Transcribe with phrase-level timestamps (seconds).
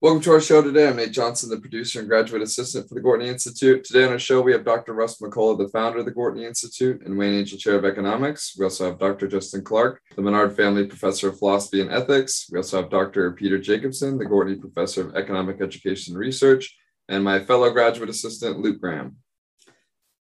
[0.00, 0.86] Welcome to our show today.
[0.86, 3.82] I'm Nate Johnson, the producer and graduate assistant for the Gortney Institute.
[3.82, 4.94] Today on our show, we have Dr.
[4.94, 8.54] Russ McCullough, the founder of the Gortney Institute and Wayne Angell Chair of Economics.
[8.56, 9.26] We also have Dr.
[9.26, 12.48] Justin Clark, the Menard Family Professor of Philosophy and Ethics.
[12.48, 13.32] We also have Dr.
[13.32, 16.76] Peter Jacobson, the Gortney Professor of Economic Education and Research,
[17.08, 19.16] and my fellow graduate assistant, Luke Graham.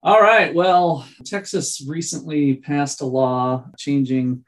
[0.02, 0.55] All right.
[0.55, 4.45] Well, Texas recently passed a law changing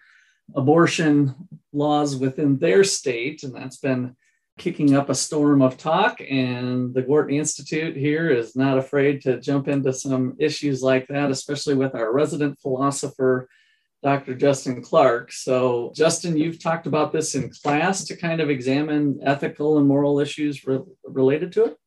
[0.56, 1.36] abortion
[1.74, 4.16] laws within their state, and that's been
[4.60, 9.40] kicking up a storm of talk, and the Gortney Institute here is not afraid to
[9.40, 13.50] jump into some issues like that, especially with our resident philosopher,
[14.04, 14.36] Dr.
[14.36, 15.32] Justin Clark.
[15.32, 20.20] So, Justin, you've talked about this in class to kind of examine ethical and moral
[20.20, 21.78] issues re- related to it.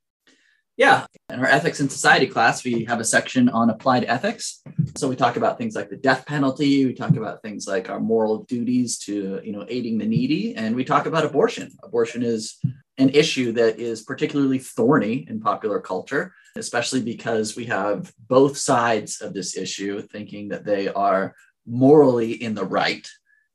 [0.77, 1.07] Yeah.
[1.31, 4.63] In our ethics and society class, we have a section on applied ethics.
[4.97, 6.87] So we talk about things like the death penalty.
[6.87, 10.55] We talk about things like our moral duties to, you know, aiding the needy.
[10.57, 11.71] And we talk about abortion.
[11.83, 12.59] Abortion is
[12.99, 19.21] an issue that is particularly thorny in popular culture, especially because we have both sides
[19.21, 21.35] of this issue thinking that they are
[21.67, 23.09] morally in the right,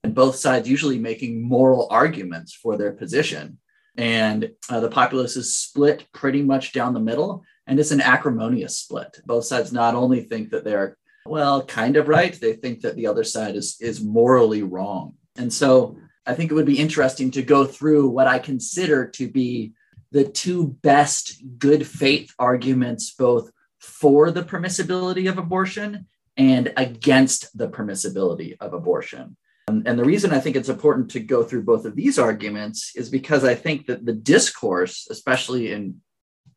[0.03, 3.57] and both sides usually making moral arguments for their position
[3.97, 8.79] and uh, the populace is split pretty much down the middle and it's an acrimonious
[8.79, 9.19] split.
[9.25, 13.05] Both sides not only think that they're well kind of right they think that the
[13.05, 15.13] other side is is morally wrong.
[15.37, 19.27] And so i think it would be interesting to go through what i consider to
[19.29, 19.73] be
[20.11, 27.67] the two best good faith arguments both for the permissibility of abortion and against the
[27.67, 29.35] permissibility of abortion
[29.67, 32.93] um, and the reason I think it's important to go through both of these arguments
[32.95, 36.01] is because I think that the discourse, especially in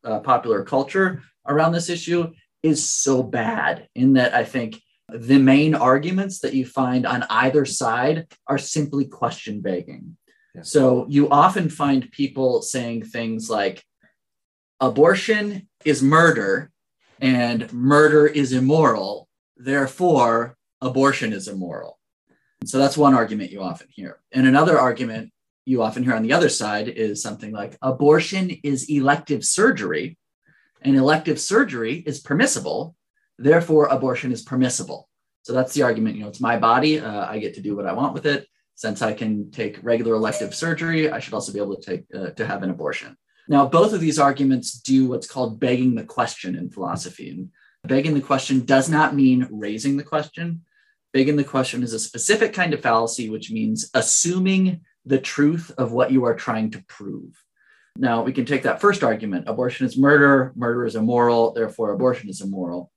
[0.03, 2.31] uh, popular culture around this issue,
[2.63, 7.65] is so bad in that I think the main arguments that you find on either
[7.65, 10.15] side are simply question begging.
[10.55, 10.61] Yeah.
[10.61, 13.83] So you often find people saying things like,
[14.79, 16.71] abortion is murder
[17.19, 21.99] and murder is immoral, therefore, abortion is immoral
[22.65, 24.19] so that's one argument you often hear.
[24.31, 25.31] And another argument
[25.65, 30.17] you often hear on the other side is something like abortion is elective surgery,
[30.81, 32.95] and elective surgery is permissible.
[33.37, 35.09] Therefore, abortion is permissible.
[35.43, 36.15] So that's the argument.
[36.15, 36.99] You know, it's my body.
[36.99, 38.47] Uh, I get to do what I want with it.
[38.75, 42.31] Since I can take regular elective surgery, I should also be able to take uh,
[42.31, 43.15] to have an abortion.
[43.47, 47.29] Now, both of these arguments do what's called begging the question in philosophy.
[47.31, 47.49] And
[47.83, 50.63] begging the question does not mean raising the question.
[51.13, 55.91] Begging the question is a specific kind of fallacy, which means assuming the truth of
[55.91, 57.43] what you are trying to prove.
[57.97, 62.29] Now, we can take that first argument abortion is murder, murder is immoral, therefore, abortion
[62.29, 62.91] is immoral.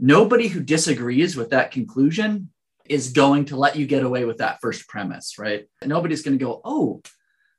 [0.00, 2.50] Nobody who disagrees with that conclusion
[2.86, 5.66] is going to let you get away with that first premise, right?
[5.84, 7.00] Nobody's going to go, oh,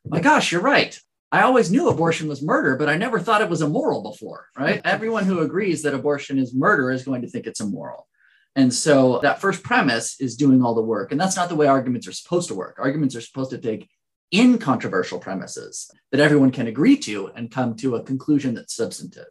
[0.06, 1.00] my gosh, you're right.
[1.31, 4.81] I always knew abortion was murder, but I never thought it was immoral before, right?
[4.85, 8.07] Everyone who agrees that abortion is murder is going to think it's immoral.
[8.55, 11.11] And so that first premise is doing all the work.
[11.11, 12.77] And that's not the way arguments are supposed to work.
[12.79, 13.89] Arguments are supposed to take
[14.31, 19.27] incontroversial premises that everyone can agree to and come to a conclusion that's substantive.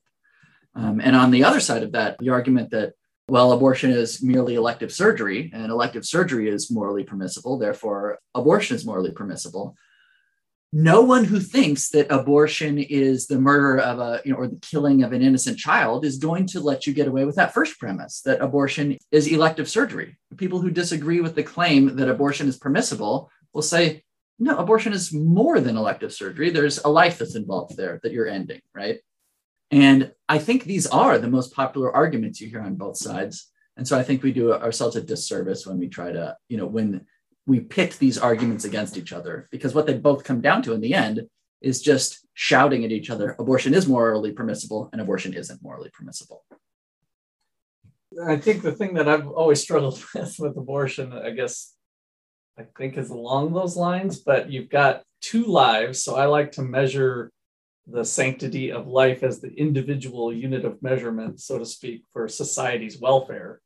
[0.75, 2.95] Um, and on the other side of that, the argument that,
[3.29, 8.85] well, abortion is merely elective surgery and elective surgery is morally permissible, therefore, abortion is
[8.85, 9.77] morally permissible
[10.77, 14.57] no one who thinks that abortion is the murder of a you know or the
[14.57, 17.79] killing of an innocent child is going to let you get away with that first
[17.79, 20.19] premise that abortion is elective surgery.
[20.37, 24.03] People who disagree with the claim that abortion is permissible will say
[24.41, 26.51] no abortion is more than elective surgery.
[26.51, 28.99] There's a life that's involved there that you're ending right?
[29.71, 33.49] And i think these are the most popular arguments you hear on both sides.
[33.77, 36.67] And so i think we do ourselves a disservice when we try to you know
[36.67, 37.07] when
[37.47, 40.81] we pit these arguments against each other because what they both come down to in
[40.81, 41.29] the end
[41.61, 46.45] is just shouting at each other abortion is morally permissible and abortion isn't morally permissible.
[48.27, 51.75] I think the thing that i've always struggled with with abortion i guess
[52.57, 56.63] i think is along those lines but you've got two lives so i like to
[56.63, 57.33] measure
[57.87, 62.99] the sanctity of life as the individual unit of measurement so to speak for society's
[62.99, 63.61] welfare.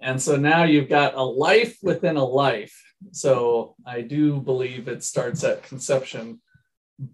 [0.00, 2.76] And so now you've got a life within a life
[3.10, 6.40] so I do believe it starts at conception.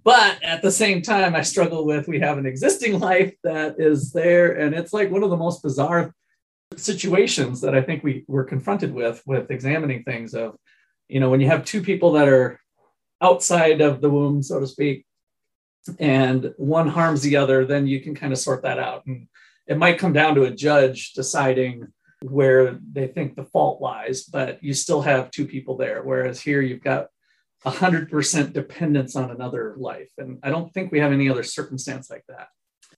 [0.04, 4.12] But at the same time, I struggle with we have an existing life that is
[4.12, 4.52] there.
[4.52, 6.14] And it's like one of the most bizarre
[6.76, 10.56] situations that I think we were confronted with with examining things of,
[11.08, 12.60] you know, when you have two people that are
[13.22, 15.06] outside of the womb, so to speak,
[15.98, 19.06] and one harms the other, then you can kind of sort that out.
[19.06, 19.26] And
[19.66, 21.86] it might come down to a judge deciding
[22.22, 26.02] where they think the fault lies, but you still have two people there.
[26.02, 27.08] Whereas here you've got
[27.64, 30.10] 100% dependence on another life.
[30.18, 32.48] And I don't think we have any other circumstance like that.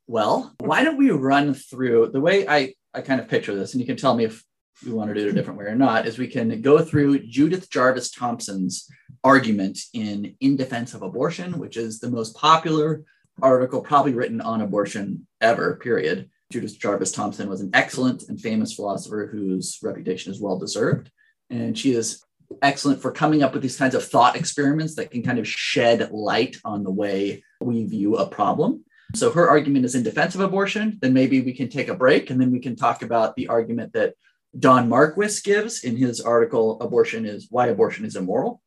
[0.06, 3.80] Well, why don't we run through the way I, I kind of picture this, and
[3.80, 4.44] you can tell me if
[4.84, 7.26] we want to do it a different way or not, is we can go through
[7.26, 8.88] Judith Jarvis Thomson's
[9.22, 13.04] argument in In Defense of Abortion, which is the most popular
[13.42, 16.30] article probably written on abortion ever, period.
[16.50, 21.10] Judith Jarvis Thomson was an excellent and famous philosopher whose reputation is well deserved.
[21.48, 22.22] And she is
[22.62, 26.10] excellent for coming up with these kinds of thought experiments that can kind of shed
[26.10, 28.84] light on the way we view a problem.
[29.14, 30.98] So her argument is in defense of abortion.
[31.00, 33.92] Then maybe we can take a break and then we can talk about the argument
[33.92, 34.14] that
[34.58, 38.60] Don Marquis gives in his article, Abortion is Why Abortion is Immoral.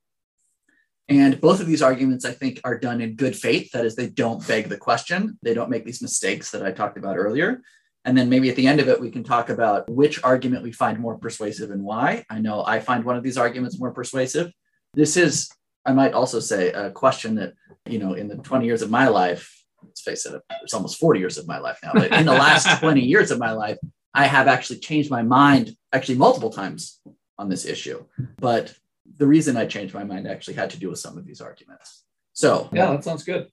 [1.09, 3.71] And both of these arguments, I think, are done in good faith.
[3.71, 6.97] That is, they don't beg the question, they don't make these mistakes that I talked
[6.97, 7.61] about earlier.
[8.05, 10.71] And then maybe at the end of it, we can talk about which argument we
[10.71, 12.25] find more persuasive and why.
[12.29, 14.51] I know I find one of these arguments more persuasive.
[14.93, 15.49] This is,
[15.85, 17.53] I might also say, a question that,
[17.85, 21.19] you know, in the 20 years of my life, let's face it, it's almost 40
[21.19, 23.77] years of my life now, but in the last 20 years of my life,
[24.13, 26.99] I have actually changed my mind actually multiple times
[27.37, 28.05] on this issue.
[28.37, 28.73] But
[29.17, 32.03] the reason I changed my mind actually had to do with some of these arguments.
[32.33, 33.49] So, yeah, that sounds good.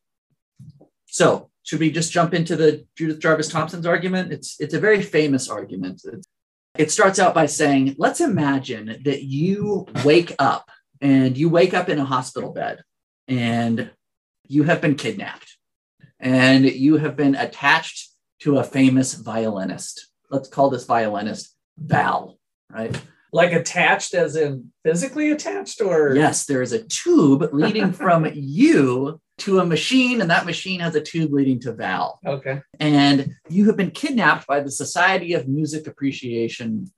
[1.06, 4.32] So, should we just jump into the Judith Jarvis Thomson's argument?
[4.32, 6.02] It's it's a very famous argument.
[6.04, 6.26] It's,
[6.78, 10.70] it starts out by saying, let's imagine that you wake up
[11.00, 12.82] and you wake up in a hospital bed
[13.26, 13.90] and
[14.46, 15.56] you have been kidnapped
[16.18, 18.10] and you have been attached
[18.40, 20.08] to a famous violinist.
[20.30, 22.38] Let's call this violinist Val,
[22.70, 22.98] right?
[23.32, 26.14] Like attached as in physically attached or?
[26.14, 30.94] Yes, there is a tube leading from you to a machine, and that machine has
[30.94, 32.20] a tube leading to Val.
[32.26, 32.60] Okay.
[32.78, 36.90] And you have been kidnapped by the Society of Music Appreciation.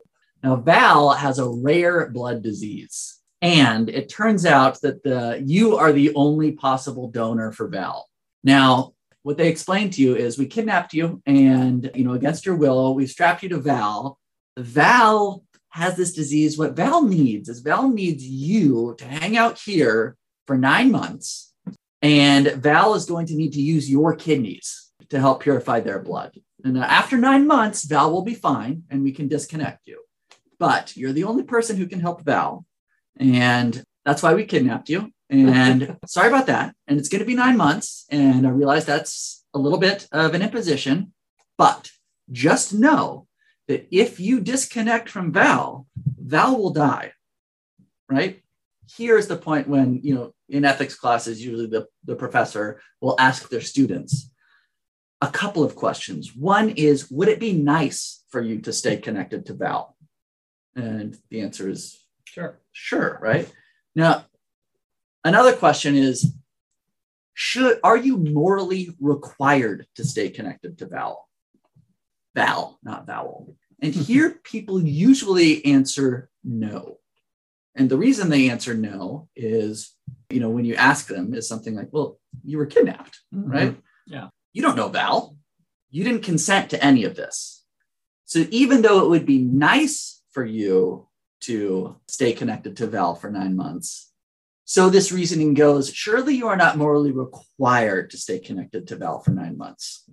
[0.42, 3.18] Now, Val has a rare blood disease.
[3.40, 8.08] And it turns out that the you are the only possible donor for Val.
[8.44, 12.56] Now, what they explain to you is we kidnapped you and you know against your
[12.56, 14.18] will we strapped you to val
[14.58, 20.16] val has this disease what val needs is val needs you to hang out here
[20.46, 21.54] for nine months.
[22.02, 26.38] And val is going to need to use your kidneys to help purify their blood.
[26.62, 30.02] And uh, after nine months val will be fine and we can disconnect you.
[30.58, 32.66] But you're the only person who can help val.
[33.16, 35.10] And that's why we kidnapped you.
[35.30, 36.74] And sorry about that.
[36.86, 38.04] And it's going to be nine months.
[38.10, 41.14] And I realize that's a little bit of an imposition,
[41.56, 41.90] but
[42.30, 43.26] just know
[43.72, 45.86] that if you disconnect from Val,
[46.18, 47.12] Val will die.
[48.08, 48.42] Right?
[48.96, 53.48] Here's the point when, you know, in ethics classes, usually the, the professor will ask
[53.48, 54.30] their students
[55.20, 56.34] a couple of questions.
[56.34, 59.96] One is, would it be nice for you to stay connected to Val?
[60.74, 62.60] And the answer is sure.
[62.72, 63.50] Sure, right?
[63.94, 64.26] Now,
[65.24, 66.34] Another question is
[67.34, 71.28] should are you morally required to stay connected to vowel?
[72.34, 73.54] Vowel, not vowel.
[73.82, 76.98] And here people usually answer no.
[77.74, 79.92] And the reason they answer no is,
[80.30, 83.50] you know, when you ask them is something like, well, you were kidnapped, mm-hmm.
[83.50, 83.76] right?
[84.06, 84.28] Yeah.
[84.52, 85.36] You don't know Val.
[85.90, 87.64] You didn't consent to any of this.
[88.24, 91.08] So even though it would be nice for you
[91.40, 94.12] to stay connected to Val for nine months,
[94.64, 99.18] so this reasoning goes surely you are not morally required to stay connected to Val
[99.18, 100.08] for nine months.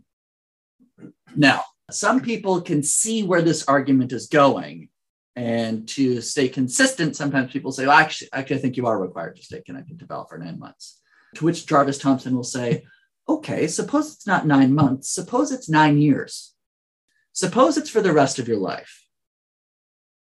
[1.35, 4.89] Now, some people can see where this argument is going.
[5.35, 9.37] And to stay consistent, sometimes people say, well, actually, actually, I think you are required
[9.37, 10.99] to stay connected to Val for nine months.
[11.35, 12.83] To which Jarvis Thomson will say,
[13.27, 16.55] okay, suppose it's not nine months, suppose it's nine years.
[17.31, 19.05] Suppose it's for the rest of your life.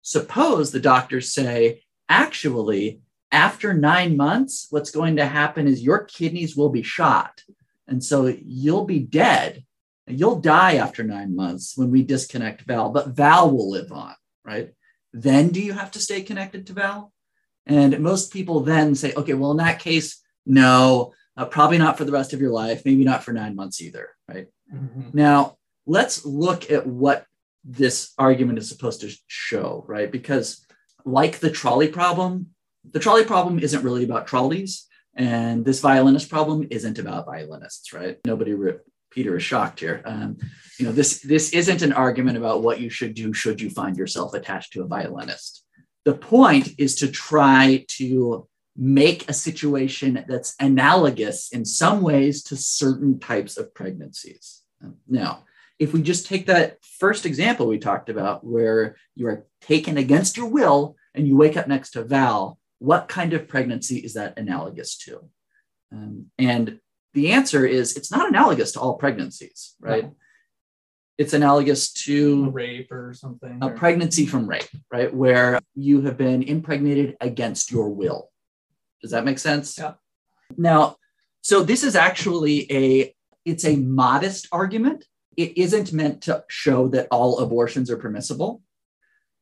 [0.02, 3.02] Suppose the doctors say, actually,
[3.32, 7.44] after nine months, what's going to happen is your kidneys will be shot.
[7.88, 9.64] And so you'll be dead.
[10.10, 14.72] You'll die after nine months when we disconnect Val, but Val will live on, right?
[15.14, 17.14] Then do you have to stay connected to Val?
[17.66, 22.06] And most people then say, okay, well, in that case, no, uh, probably not for
[22.06, 24.48] the rest of your life, maybe not for nine months either, right?
[24.74, 25.10] Mm-hmm.
[25.14, 27.26] Now, let's look at what
[27.64, 30.12] this argument is supposed to show, right?
[30.12, 30.66] Because,
[31.06, 32.48] like the trolley problem,
[32.90, 34.86] the trolley problem isn't really about trolleys.
[35.16, 38.18] And this violinist problem isn't about violinists, right?
[38.26, 38.78] Nobody re-
[39.12, 40.02] Peter is shocked here.
[40.06, 40.38] Um,
[40.78, 43.98] you know, this this isn't an argument about what you should do should you find
[43.98, 45.64] yourself attached to a violinist.
[46.06, 48.48] The point is to try to
[48.78, 54.62] make a situation that's analogous in some ways to certain types of pregnancies.
[55.08, 55.44] Now,
[55.80, 60.38] if we just take that first example we talked about, where you are taken against
[60.38, 64.38] your will and you wake up next to Val, what kind of pregnancy is that
[64.38, 65.30] analogous to?
[65.92, 66.80] Um, and
[67.14, 70.04] the answer is it's not analogous to all pregnancies, right?
[70.04, 70.16] No.
[71.18, 73.60] It's analogous to a rape or something.
[73.62, 73.74] A or...
[73.74, 75.14] pregnancy from rape, right?
[75.14, 78.30] Where you have been impregnated against your will.
[79.02, 79.78] Does that make sense?
[79.78, 79.94] Yeah.
[80.58, 80.96] Now,
[81.42, 83.14] so this is actually a
[83.46, 85.06] it's a modest argument.
[85.36, 88.62] It isn't meant to show that all abortions are permissible.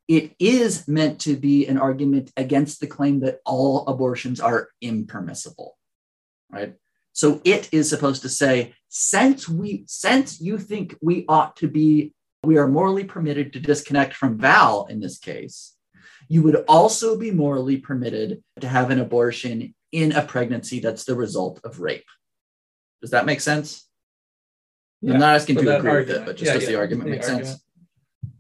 [0.07, 5.77] It is meant to be an argument against the claim that all abortions are impermissible.
[6.49, 6.75] Right?
[7.17, 12.13] So it is supposed to say, since we since you think we ought to be,
[12.43, 15.75] we are morally permitted to disconnect from Val in this case,
[16.29, 21.15] you would also be morally permitted to have an abortion in a pregnancy that's the
[21.15, 22.05] result of rape.
[23.01, 23.89] Does that make sense?
[25.01, 26.07] Yeah, I'm not asking to agree argument.
[26.07, 27.47] with it, but just yeah, does yeah, the argument the make argument.
[27.47, 27.63] sense?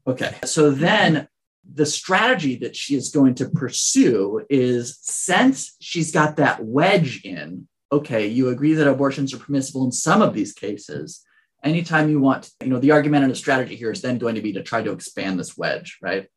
[0.05, 0.35] Okay.
[0.45, 1.27] So then
[1.67, 7.67] the strategy that she is going to pursue is since she's got that wedge in
[7.91, 11.23] okay, you agree that abortions are permissible in some of these cases.
[11.63, 14.63] Anytime you want, you know, the argumentative strategy here is then going to be to
[14.63, 16.27] try to expand this wedge, right?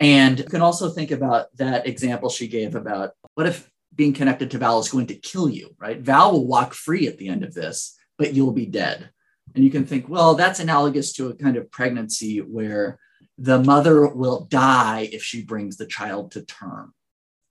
[0.00, 4.50] And you can also think about that example she gave about what if being connected
[4.50, 6.00] to Val is going to kill you, right?
[6.00, 9.10] Val will walk free at the end of this, but you'll be dead.
[9.54, 12.98] And you can think, well, that's analogous to a kind of pregnancy where
[13.38, 16.92] the mother will die if she brings the child to term.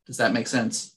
[0.05, 0.96] Does that make sense?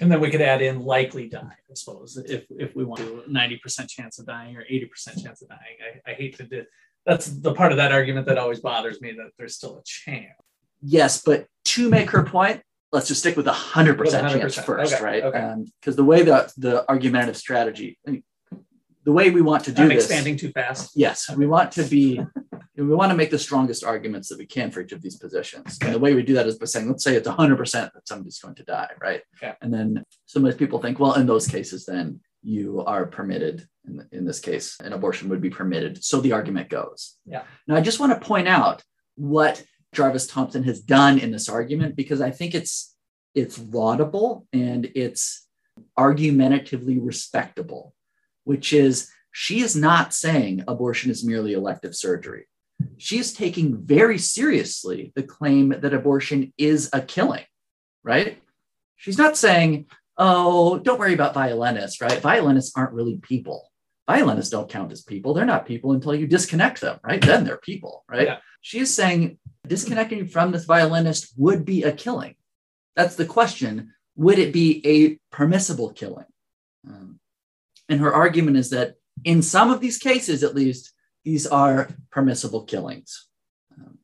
[0.00, 3.24] And then we could add in likely die, I suppose, if, if we want to
[3.28, 6.00] 90% chance of dying or 80% chance of dying.
[6.06, 6.64] I, I hate to do
[7.06, 10.34] that's the part of that argument that always bothers me that there's still a chance.
[10.82, 14.94] Yes, but to make her point, let's just stick with a 100%, 100%, chance first,
[14.94, 15.22] okay, right?
[15.22, 15.90] Because okay.
[15.90, 17.98] um, the way that the argumentative strategy,
[19.10, 20.92] the way we want to do I'm this, expanding too fast.
[20.94, 22.20] Yes, we want to be
[22.76, 25.78] we want to make the strongest arguments that we can for each of these positions.
[25.82, 28.38] And the way we do that is by saying, let's say it's 100% that somebody's
[28.38, 29.22] going to die, right?
[29.36, 29.52] Okay.
[29.60, 33.66] And then some of people think, well, in those cases, then you are permitted.
[33.86, 36.02] In, in this case, an abortion would be permitted.
[36.02, 37.18] So the argument goes.
[37.26, 37.42] Yeah.
[37.66, 38.82] Now, I just want to point out
[39.16, 39.62] what
[39.92, 42.94] Jarvis Thomson has done in this argument because I think it's
[43.34, 45.46] it's laudable and it's
[45.96, 47.94] argumentatively respectable,
[48.50, 48.94] which is
[49.32, 52.44] she is not saying abortion is merely elective surgery
[52.96, 57.44] she is taking very seriously the claim that abortion is a killing,
[58.02, 58.40] right?
[58.96, 62.20] She's not saying, oh, don't worry about violinists, right?
[62.20, 63.70] Violinists aren't really people.
[64.06, 65.34] Violinists don't count as people.
[65.34, 67.20] They're not people until you disconnect them, right?
[67.20, 68.26] Then they're people, right?
[68.26, 68.80] Yeah.
[68.80, 72.34] is saying disconnecting from this violinist would be a killing.
[72.96, 73.94] That's the question.
[74.16, 76.26] Would it be a permissible killing?
[76.86, 77.19] Um,
[77.90, 78.94] and her argument is that
[79.24, 80.92] in some of these cases, at least,
[81.24, 83.26] these are permissible killings.
[83.76, 83.98] Um,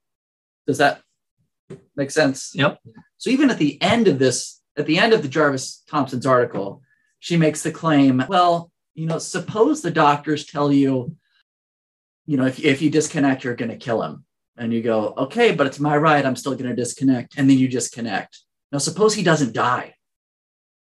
[0.67, 1.01] does that
[1.95, 2.53] make sense?
[2.55, 2.81] Yep.
[3.17, 6.83] So even at the end of this, at the end of the Jarvis Thomson's article,
[7.21, 11.17] she makes the claim, well, you know, suppose the doctors tell you,
[12.27, 14.25] you know, if, if you disconnect, you're going to kill him.
[14.59, 16.25] And you go, okay, but it's my right.
[16.25, 17.35] I'm still going to disconnect.
[17.37, 18.41] And then you disconnect.
[18.73, 19.95] Now, suppose he doesn't die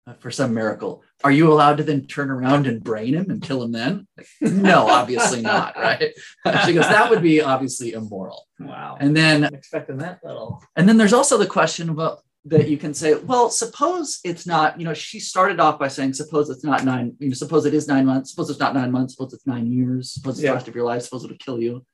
[0.06, 3.42] uh, for some miracle are you allowed to then turn around and brain him and
[3.42, 4.08] kill him then?
[4.18, 6.14] Like, no, obviously not, right?
[6.66, 8.48] she goes, that would be obviously immoral.
[8.60, 8.98] Wow.
[9.00, 10.64] And then I'm expecting that little.
[10.76, 14.80] And then there's also the question about that you can say, well, suppose it's not,
[14.80, 17.74] you know, she started off by saying, suppose it's not nine, you know, suppose it
[17.74, 20.52] is nine months, suppose it's not nine months, suppose it's nine years, suppose it's yeah.
[20.52, 21.86] the rest of your life, suppose it'll kill you.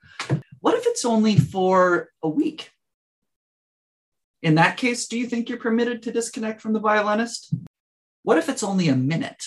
[0.59, 2.69] What if it's only for a week?
[4.43, 7.53] In that case, do you think you're permitted to disconnect from the violinist?
[8.23, 9.43] What if it's only a minute?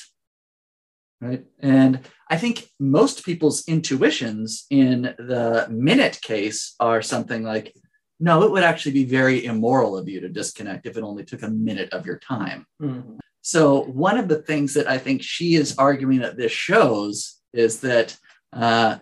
[1.20, 1.44] Right.
[1.60, 7.74] And I think most people's intuitions in the minute case are something like,
[8.20, 11.42] no, it would actually be very immoral of you to disconnect if it only took
[11.42, 12.66] a minute of your time.
[12.82, 13.16] Mm-hmm.
[13.42, 17.80] So, one of the things that I think she is arguing that this shows is
[17.80, 18.16] that
[18.52, 18.98] uh,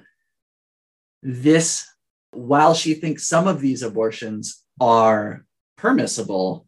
[1.23, 1.87] this,
[2.33, 5.47] while she thinks some of these abortions are
[5.79, 6.67] permissible,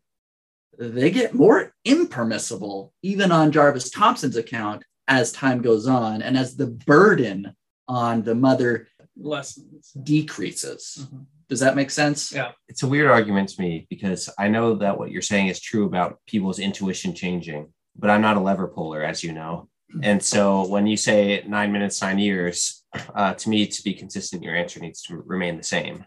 [0.79, 6.57] they get more impermissible, even on Jarvis Thomson's account, as time goes on and as
[6.57, 7.55] the burden
[7.89, 10.99] on the mother lessens decreases.
[11.01, 11.23] Mm-hmm.
[11.49, 12.33] Does that make sense?
[12.33, 12.53] Yeah.
[12.69, 15.87] It's a weird argument to me because I know that what you're saying is true
[15.87, 19.69] about people's intuition changing, but I'm not a lever puller, as you know.
[20.03, 24.43] And so when you say nine minutes, nine years, uh, to me, to be consistent,
[24.43, 26.05] your answer needs to remain the same.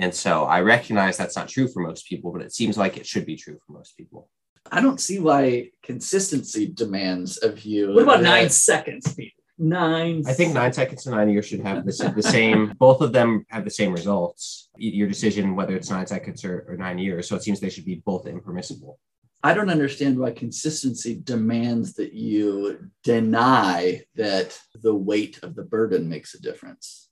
[0.00, 3.06] And so I recognize that's not true for most people, but it seems like it
[3.06, 4.30] should be true for most people.
[4.72, 7.92] I don't see why consistency demands of you.
[7.92, 9.34] What about that- nine seconds, Peter?
[9.58, 10.22] Nine.
[10.26, 13.44] I think nine seconds and nine years should have the, the same, both of them
[13.50, 14.70] have the same results.
[14.78, 17.28] Your decision, whether it's nine seconds or, or nine years.
[17.28, 18.98] So it seems they should be both impermissible.
[19.42, 26.08] I don't understand why consistency demands that you deny that the weight of the burden
[26.08, 27.09] makes a difference.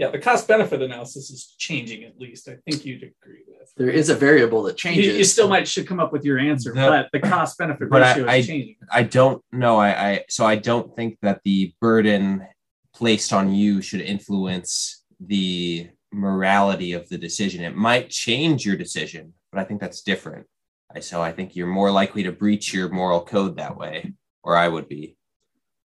[0.00, 2.48] Yeah, the cost benefit analysis is changing at least.
[2.48, 3.70] I think you'd agree with.
[3.76, 5.14] There is a variable that changes.
[5.14, 8.02] you still might should come up with your answer, The- but the cost benefit But
[8.02, 8.76] I- ratio I- is changing.
[8.90, 9.76] I don't know.
[9.76, 12.46] I, I so I don't think that the burden
[12.94, 17.62] placed on you should influence the morality of the decision.
[17.62, 20.46] It might change your decision, but I think that's different.
[20.94, 24.56] I, so I think you're more likely to breach your moral code that way, or
[24.56, 25.18] I would be.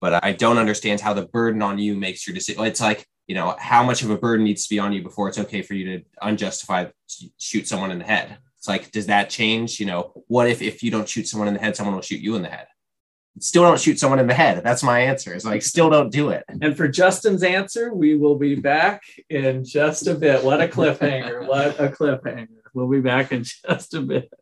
[0.01, 2.65] But I don't understand how the burden on you makes your decision.
[2.65, 5.29] It's like you know how much of a burden needs to be on you before
[5.29, 6.93] it's okay for you to unjustified
[7.39, 8.39] shoot someone in the head.
[8.59, 9.81] It's like, does that change?
[9.81, 12.21] You know, what if if you don't shoot someone in the head, someone will shoot
[12.21, 12.67] you in the head?
[13.41, 14.63] Still don't shoot someone in the head.
[14.63, 15.33] That's my answer.
[15.35, 16.45] It's like still don't do it.
[16.49, 20.45] And for Justin's answer, we will be back in just a bit.
[20.45, 21.49] What a cliffhanger!
[21.49, 22.49] what a cliffhanger!
[22.75, 24.33] We'll be back in just a bit.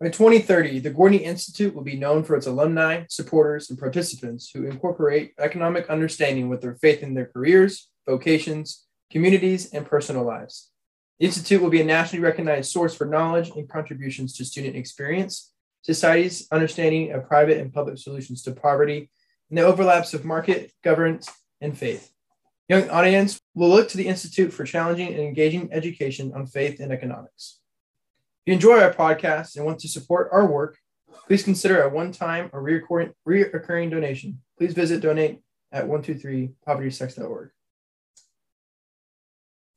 [0.00, 4.66] By 2030, the Gortney Institute will be known for its alumni, supporters, and participants who
[4.66, 10.70] incorporate economic understanding with their faith in their careers, vocations, communities, and personal lives.
[11.20, 15.52] The Institute will be a nationally recognized source for knowledge and contributions to student experience,
[15.82, 19.10] society's understanding of private and public solutions to poverty,
[19.48, 22.10] and the overlaps of market, governance, and faith.
[22.68, 26.90] Young audience will look to the Institute for challenging and engaging education on faith and
[26.90, 27.60] economics.
[28.44, 30.76] If you enjoy our podcast and want to support our work,
[31.26, 34.42] please consider a one-time or reoccurring, donation.
[34.58, 35.40] Please visit donate
[35.72, 37.50] at 123povertysex.org.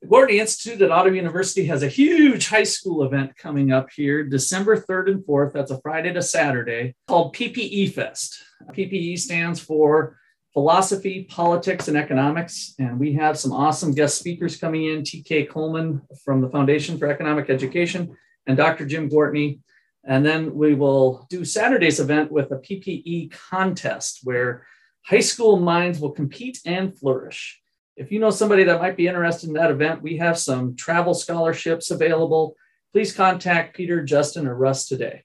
[0.02, 4.26] The Gortney Institute at Ottawa University has a huge high school event coming up here,
[4.26, 5.54] December 3rd and 4th.
[5.54, 8.44] That's a Friday to Saturday, called PPE Fest.
[8.74, 10.20] PPE stands for
[10.52, 12.76] Philosophy, Politics, and Economics.
[12.80, 17.08] And we have some awesome guest speakers coming in TK Coleman from the Foundation for
[17.08, 18.14] Economic Education
[18.48, 18.86] and Dr.
[18.86, 19.60] Jim Gortney.
[20.04, 24.66] And then we will do Saturday's event with a PPE contest where
[25.06, 27.62] high school minds will compete and flourish.
[27.98, 31.14] If you know somebody that might be interested in that event, we have some travel
[31.14, 32.56] scholarships available.
[32.94, 35.24] Please contact Peter, Justin, or Russ today.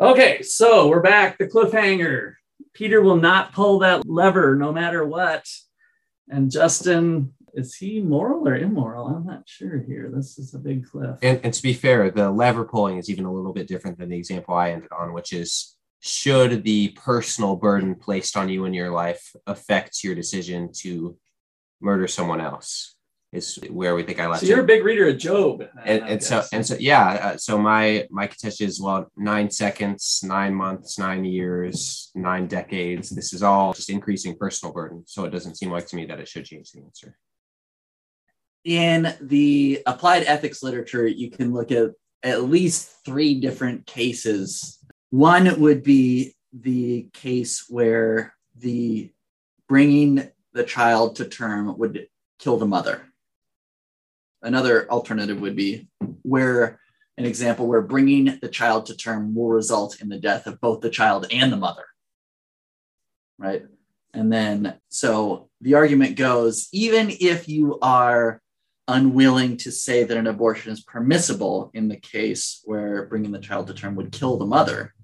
[0.00, 1.38] Okay, so we're back.
[1.38, 2.34] The cliffhanger.
[2.74, 5.46] Peter will not pull that lever no matter what.
[6.28, 9.06] And Justin, is he moral or immoral?
[9.08, 10.10] I'm not sure here.
[10.14, 11.18] This is a big cliff.
[11.22, 14.08] And, and to be fair, the lever pulling is even a little bit different than
[14.10, 18.74] the example I ended on, which is should the personal burden placed on you in
[18.74, 21.16] your life affect your decision to
[21.80, 22.94] murder someone else?
[23.30, 24.62] Is where we think I left So you're it.
[24.62, 25.62] a big reader of Job.
[25.84, 30.20] and, and so and so yeah uh, so my my contention is well nine seconds
[30.24, 35.30] nine months nine years nine decades this is all just increasing personal burden so it
[35.30, 37.18] doesn't seem like to me that it should change the answer
[38.68, 44.78] in the applied ethics literature, you can look at at least three different cases.
[45.08, 49.10] One would be the case where the
[49.68, 53.06] bringing the child to term would kill the mother.
[54.42, 55.88] Another alternative would be
[56.22, 56.78] where
[57.16, 60.82] an example where bringing the child to term will result in the death of both
[60.82, 61.86] the child and the mother.
[63.38, 63.64] Right.
[64.12, 68.42] And then, so the argument goes even if you are
[68.88, 73.66] unwilling to say that an abortion is permissible in the case where bringing the child
[73.68, 74.94] to term would kill the mother,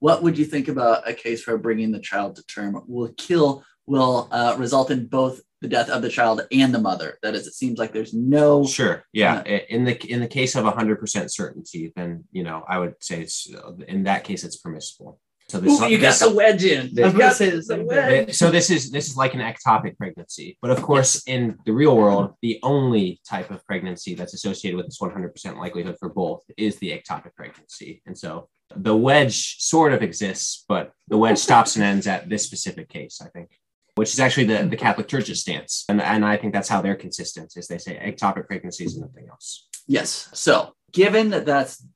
[0.00, 3.64] what would you think about a case where bringing the child to term will kill,
[3.86, 7.18] will uh, result in both the death of the child and the mother?
[7.22, 8.66] That is, it seems like there's no.
[8.66, 12.78] sure yeah I- in the in the case of 100% certainty then you know i
[12.78, 13.50] would say it's
[13.88, 16.94] in that case it's permissible so this Ooh, you got the wedge in.
[16.94, 18.34] This- got This is- the wedge.
[18.34, 21.96] so this is this is like an ectopic pregnancy but of course in the real
[21.96, 26.76] world the only type of pregnancy that's associated with this 100% likelihood for both is
[26.78, 31.84] the ectopic pregnancy and so the wedge sort of exists but the wedge stops and
[31.84, 33.50] ends at this specific case i think
[33.96, 36.96] which is actually the, the catholic church's stance and, and i think that's how they're
[36.96, 40.30] consistent is they say ectopic pregnancies and nothing else Yes.
[40.32, 41.86] So, given that that's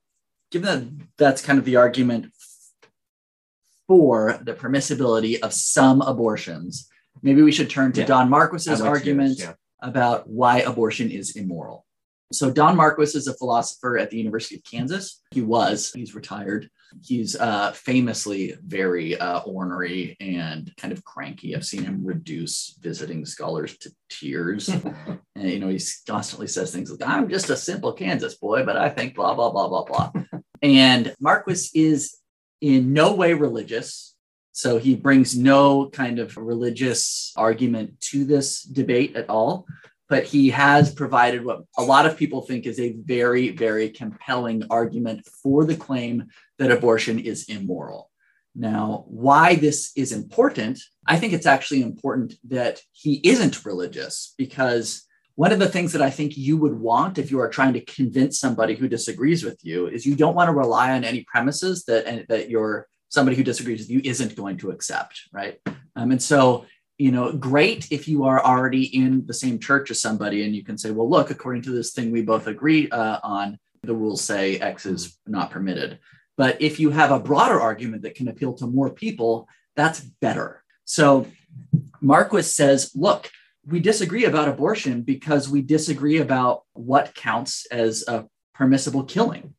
[0.50, 0.66] given
[0.98, 2.26] that that's kind of the argument
[3.88, 6.88] for the permissibility of some abortions,
[7.22, 8.06] maybe we should turn to Yeah.
[8.06, 9.54] Don Marquis's like argument yeah.
[9.80, 11.84] about why abortion is immoral.
[12.30, 15.22] So Don Marquis is a philosopher at the University of Kansas.
[15.32, 16.68] He was, he's retired.
[17.02, 21.56] He's uh, famously very uh, ornery and kind of cranky.
[21.56, 24.68] I've seen him reduce visiting scholars to tears.
[25.34, 28.76] and, you know, he constantly says things like, I'm just a simple Kansas boy, but
[28.76, 30.12] I think blah, blah, blah, blah, blah.
[30.62, 32.18] and Marquis is
[32.60, 34.14] in no way religious.
[34.52, 39.66] So he brings no kind of religious argument to this debate at all
[40.08, 44.64] but he has provided what a lot of people think is a very, very compelling
[44.70, 48.10] argument for the claim that abortion is immoral.
[48.54, 55.04] Now, why this is important, I think it's actually important that he isn't religious because
[55.38, 57.80] one of the things that I think you would want if you are trying to
[57.80, 61.84] convince somebody who disagrees with you is you don't want to rely on any premises
[61.84, 65.60] that, that you're somebody who disagrees with you isn't going to accept, right?
[65.94, 70.02] Um, and so you know, great if you are already in the same church as
[70.02, 73.20] somebody and you can say, well, look, according to this thing we both agree uh,
[73.22, 76.00] on, the rules say X is not permitted.
[76.36, 79.46] But if you have a broader argument that can appeal to more people,
[79.76, 80.64] that's better.
[80.84, 81.28] So
[82.00, 83.30] Marquis says, look,
[83.68, 89.54] we disagree about abortion because we disagree about what counts as a permissible killing.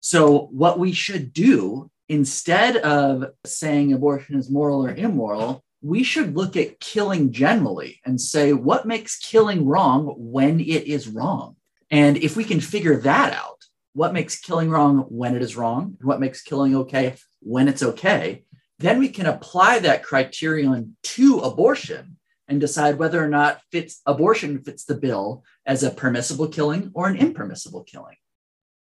[0.00, 6.36] So, what we should do instead of saying abortion is moral or immoral we should
[6.36, 11.56] look at killing generally and say what makes killing wrong when it is wrong.
[11.90, 15.96] And if we can figure that out, what makes killing wrong when it is wrong,
[16.02, 18.44] what makes killing okay when it's okay,
[18.78, 22.16] then we can apply that criterion to abortion
[22.48, 27.08] and decide whether or not fits abortion fits the bill as a permissible killing or
[27.08, 28.16] an impermissible killing.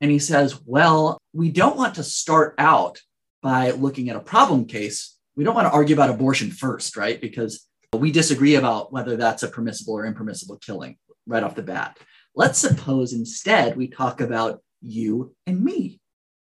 [0.01, 3.01] And he says, well, we don't want to start out
[3.43, 7.21] by looking at a problem case we don't want to argue about abortion first, right?
[7.21, 10.97] Because we disagree about whether that's a permissible or impermissible killing
[11.27, 11.99] right off the bat.
[12.35, 16.01] Let's suppose instead we talk about you and me.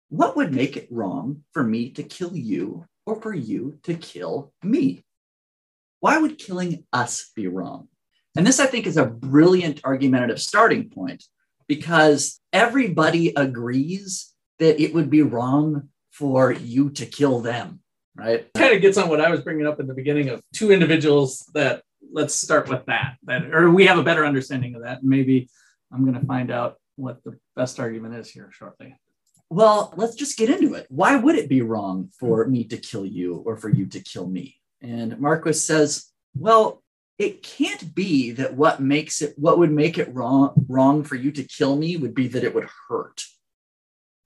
[0.09, 4.53] What would make it wrong for me to kill you or for you to kill
[4.63, 5.05] me?
[6.03, 7.89] Why would killing us be wrong?
[8.37, 11.25] And this, I think, is a brilliant argumentative starting point
[11.67, 17.83] because everybody agrees that it would be wrong for you to kill them
[18.17, 18.53] right?
[18.55, 21.49] Kind of gets on what I was bringing up in the beginning of two individuals
[21.55, 25.03] that let's start with that, that or we have a better understanding of that.
[25.03, 25.49] Maybe
[25.93, 28.95] I'm going to find out what the best argument is here shortly.
[29.51, 30.87] Well, let's just get into it.
[30.89, 34.27] Why would it be wrong for me to kill you or for you to kill
[34.27, 34.57] me?
[34.83, 36.83] And Marquis says, well,
[37.19, 41.31] it can't be that what makes it what would make it wrong wrong for you
[41.33, 43.23] to kill me would be that it would hurt.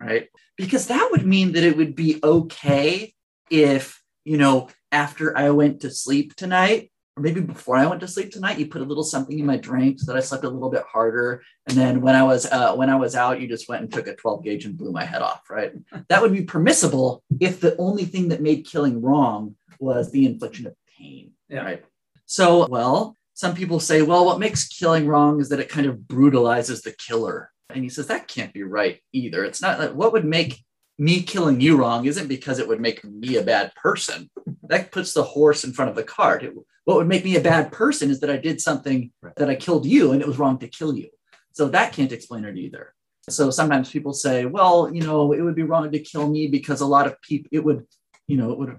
[0.01, 0.29] Right?
[0.57, 3.15] Because that would mean that it would be okay
[3.51, 8.09] if, you know, after I went to sleep tonight, or maybe before I went to
[8.09, 10.51] sleep tonight, you put a little something in my drink so that I slept a
[10.51, 11.43] little bit harder.
[11.67, 14.07] And then when I was uh, when I was out, you just went and took
[14.07, 15.73] a 12 gauge and blew my head off, right?
[16.09, 20.67] that would be permissible if the only thing that made killing wrong was the infliction
[20.67, 21.63] of pain, yeah.
[21.63, 21.85] right?
[22.27, 26.09] So, well, some people say, well, what makes killing wrong is that it kind of
[26.09, 27.51] brutalizes the killer.
[27.71, 29.45] And he says that can't be right either.
[29.45, 30.65] It's not like what would make
[30.99, 34.31] me killing you wrong isn't because it would make me a bad person.
[34.63, 36.43] That puts the horse in front of the cart.
[36.43, 39.35] It, what would make me a bad person is that I did something right.
[39.37, 41.09] that I killed you and it was wrong to kill you.
[41.53, 42.95] So that can't explain it either.
[43.29, 46.81] So sometimes people say, well, you know, it would be wrong to kill me because
[46.81, 47.85] a lot of people, it would,
[48.29, 48.77] you know, it would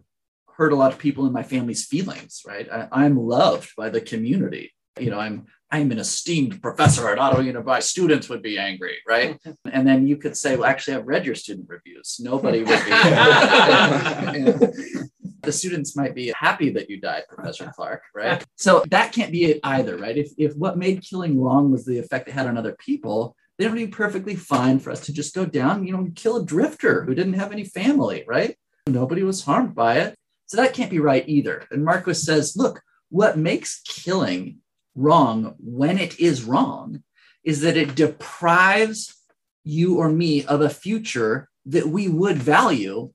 [0.58, 2.68] hurt a lot of people in my family's feelings, right?
[2.72, 4.74] I, I'm loved by the community.
[5.00, 7.88] You know, I'm I'm an esteemed professor at Ottawa University.
[7.88, 9.38] Students would be angry, right?
[9.72, 12.18] and then you could say, well, actually, I've read your student reviews.
[12.20, 12.92] Nobody would be.
[15.44, 18.44] the students might be happy that you died, Professor Clark, right?
[18.56, 20.18] So that can't be it either, right?
[20.18, 23.68] If, if what made killing wrong was the effect it had on other people, then
[23.68, 26.38] it would be perfectly fine for us to just go down, you know, and kill
[26.38, 28.56] a drifter who didn't have any family, right?
[28.88, 30.16] Nobody was harmed by it.
[30.48, 31.66] So that can't be right either.
[31.72, 34.60] And Marquis says, look, what makes killing
[34.96, 37.04] wrong when it is wrong
[37.44, 39.16] is that it deprives
[39.64, 43.12] you or me of a future that we would value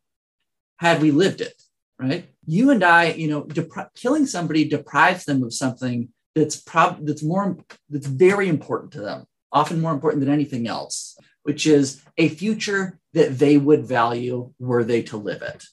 [0.77, 1.61] had we lived it
[1.99, 7.05] right you and i you know depri- killing somebody deprives them of something that's prob
[7.07, 7.57] that's more
[7.91, 12.99] that's very important to them often more important than anything else which is a future
[13.13, 15.65] that they would value were they to live it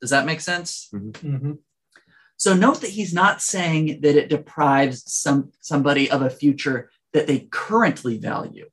[0.00, 1.10] does that make sense mm-hmm.
[1.10, 1.52] Mm-hmm.
[2.38, 7.26] So note that he's not saying that it deprives some somebody of a future that
[7.26, 8.68] they currently value.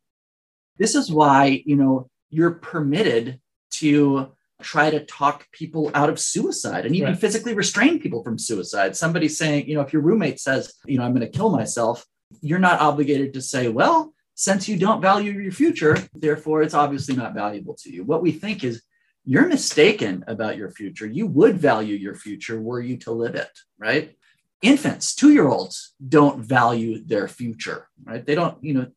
[0.78, 3.40] This is why, you know, you're permitted
[3.76, 7.20] to try to talk people out of suicide and even right.
[7.20, 8.96] physically restrain people from suicide.
[8.96, 12.06] Somebody saying, you know, if your roommate says, you know, I'm going to kill myself,
[12.42, 17.16] you're not obligated to say, well, since you don't value your future, therefore it's obviously
[17.16, 18.04] not valuable to you.
[18.04, 18.82] What we think is
[19.26, 21.08] you're mistaken about your future.
[21.08, 24.16] You would value your future were you to live it, right?
[24.62, 28.26] Infants, two year olds don't value their future, right?
[28.26, 28.88] They don't, you know,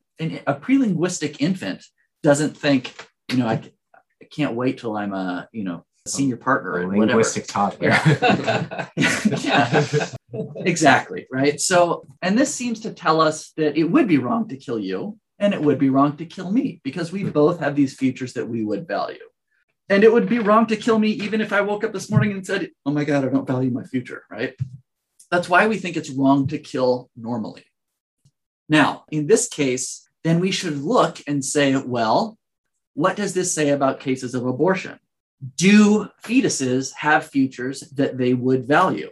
[0.46, 1.84] a pre-linguistic infant
[2.22, 2.92] doesn't think,
[3.30, 3.60] you know, I,
[3.94, 7.88] I can't wait till I'm a, you know, senior partner and linguistic toddler.
[8.96, 9.80] yeah,
[10.56, 11.26] exactly.
[11.30, 11.60] Right.
[11.60, 15.18] So, and this seems to tell us that it would be wrong to kill you
[15.38, 17.30] and it would be wrong to kill me because we hmm.
[17.30, 19.18] both have these features that we would value.
[19.88, 22.32] And it would be wrong to kill me even if I woke up this morning
[22.32, 24.24] and said, Oh my God, I don't value my future.
[24.30, 24.54] Right.
[25.30, 27.64] That's why we think it's wrong to kill normally.
[28.68, 32.38] Now, in this case, then we should look and say, well,
[32.94, 34.98] what does this say about cases of abortion?
[35.56, 39.10] Do fetuses have futures that they would value?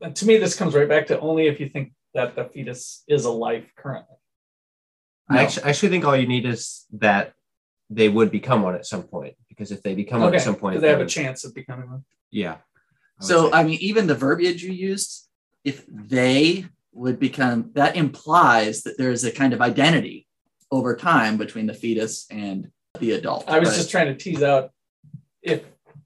[0.00, 3.04] And to me, this comes right back to only if you think that the fetus
[3.06, 4.16] is alive currently.
[5.30, 5.38] No.
[5.38, 7.34] I actually, I actually think all you need is that
[7.88, 9.34] they would become one at some point.
[9.52, 11.90] Because if they become one at some point, do they have a chance of becoming
[11.90, 12.04] one?
[12.30, 12.56] Yeah.
[13.20, 13.58] I So, say.
[13.58, 15.28] I mean, even the verbiage you used,
[15.62, 20.26] if they would become, that implies that there is a kind of identity
[20.70, 23.44] over time between the fetus and the adult.
[23.46, 23.76] I was right?
[23.76, 24.70] just trying to tease out
[25.42, 25.64] if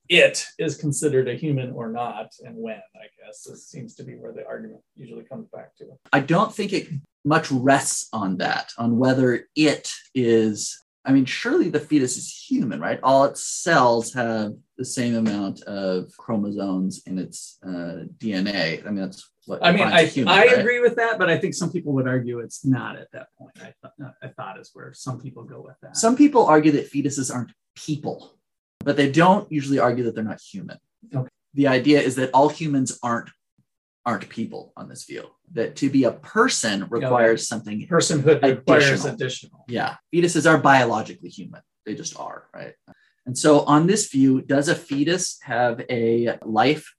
[0.08, 2.80] it is considered a human or not, and when.
[2.96, 5.84] I guess this seems to be where the argument usually comes back to.
[6.12, 6.88] I don't think it
[7.24, 10.82] much rests on that, on whether it is.
[11.06, 12.98] I mean, surely the fetus is human, right?
[13.00, 18.84] All its cells have the same amount of chromosomes in its uh, DNA.
[18.84, 20.58] I mean, that's what I mean, I, human, I right?
[20.58, 23.52] agree with that, but I think some people would argue it's not at that point.
[23.62, 25.96] I, thought I thought is where some people go with that.
[25.96, 28.36] Some people argue that fetuses aren't people,
[28.80, 30.78] but they don't usually argue that they're not human.
[31.14, 31.28] Okay.
[31.54, 33.30] The idea is that all humans aren't
[34.06, 35.24] aren't people on this view.
[35.52, 39.14] That to be a person requires something personhood requires Additional.
[39.14, 39.64] additional.
[39.68, 41.60] yeah, fetuses are biologically human.
[41.84, 42.74] They just are, right?
[43.26, 46.94] And so, on this view, does a fetus have a life,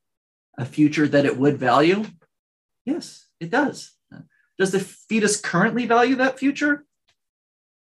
[0.57, 2.03] a future that it would value?
[2.85, 3.93] Yes, it does.
[4.59, 6.83] Does the fetus currently value that future?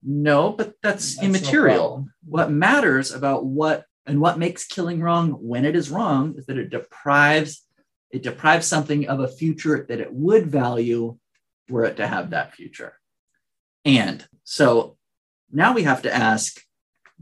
[0.03, 1.79] No, but that's, That's immaterial.
[1.89, 2.13] problem.
[2.25, 6.57] what matters about what and what makes killing wrong when it is wrong is that
[6.59, 7.63] it deprives
[8.11, 11.19] it deprives something of a future that it would value
[11.69, 12.95] were it to have that future.
[13.85, 14.97] And so
[15.53, 16.61] now we have to ask,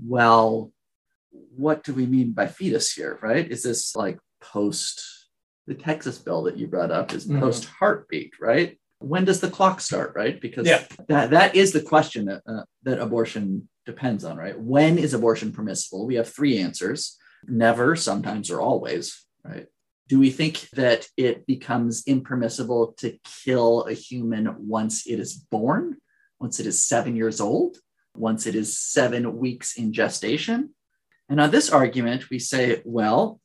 [0.05, 0.73] well,
[1.31, 3.51] what do we mean by fetus here, right?
[3.51, 5.03] Is this like post
[5.67, 7.41] the Texas bill that you brought up is Mhm.
[7.41, 8.79] post heartbeat, right?
[9.01, 10.41] When does the clock start, right?
[10.41, 10.85] Because Yeah.
[11.09, 14.59] that, that is the question that, uh, that abortion depends on, right?
[14.59, 16.07] When is abortion permissible?
[16.07, 17.19] We have three answers
[17.49, 19.67] never, sometimes, or always, right?
[20.09, 25.97] Do we think that it becomes impermissible to kill a human once it is born,
[26.39, 27.79] once it is seven years old,
[28.15, 30.75] once it is seven weeks in gestation?
[31.29, 33.41] And on this argument, we say, well,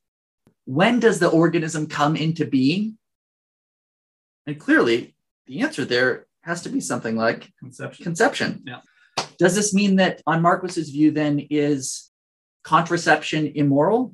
[0.65, 3.00] when does the organism come into being?
[4.45, 5.15] And clearly,
[5.47, 8.04] the answer there has to be something like Conception.
[8.04, 8.63] conception.
[8.65, 8.82] Yeah.
[9.39, 12.12] Does this mean that, on Marquis's view, then is
[12.63, 14.13] contraception immoral?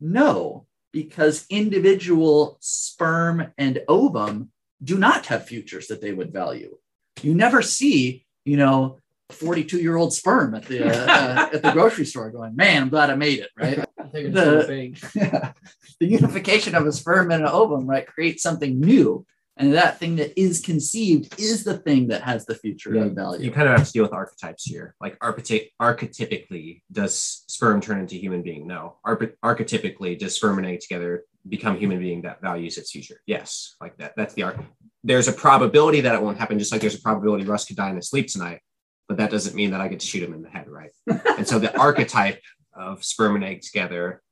[0.00, 4.50] No, because individual sperm and ovum
[4.82, 6.76] do not have futures that they would value.
[7.22, 8.98] You never see, you know,
[9.30, 13.10] 42 year old sperm at the uh, at the grocery store going, man, I'm glad
[13.10, 13.78] I made it, right?
[13.98, 14.96] I think it's The- thing.
[16.00, 19.24] the unification of a sperm and an ovum, right, creates something new.
[19.60, 23.44] And that thing that is conceived is the thing that has the future Yeah, value.
[23.44, 24.94] You kind of have to deal with archetypes here.
[25.02, 27.14] Like archety- archetypically, does
[27.46, 28.66] sperm turn into human being?
[28.66, 28.96] No.
[29.04, 33.20] Arch- archetypically, does sperm and egg together become human being that values its future?
[33.26, 33.76] Yes.
[33.82, 34.14] Like that.
[34.16, 34.56] That's the arc.
[35.04, 37.90] There's a probability that it won't happen, just like there's a probability Russ could die
[37.90, 38.60] in his sleep tonight.
[39.08, 40.90] But that doesn't mean that I get to shoot him in the head, right?
[41.36, 42.40] and so the archetype
[42.72, 44.22] of sperm and egg together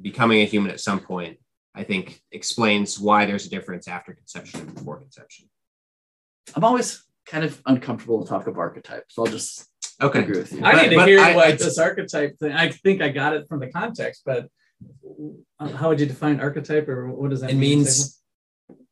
[0.00, 1.38] becoming a human at some point,
[1.76, 5.48] I think explains why there's a difference after conception and before conception.
[6.54, 9.14] I'm always kind of uncomfortable to talk of archetypes.
[9.14, 9.68] So I'll just
[10.00, 10.20] Okay.
[10.20, 10.64] agree with you.
[10.64, 12.52] I But- need to hear I- what I- this archetype thing.
[12.52, 14.48] I think I got it from the context, but
[15.60, 17.72] uh, how would you define archetype, or what does that It mean?
[17.72, 18.22] It means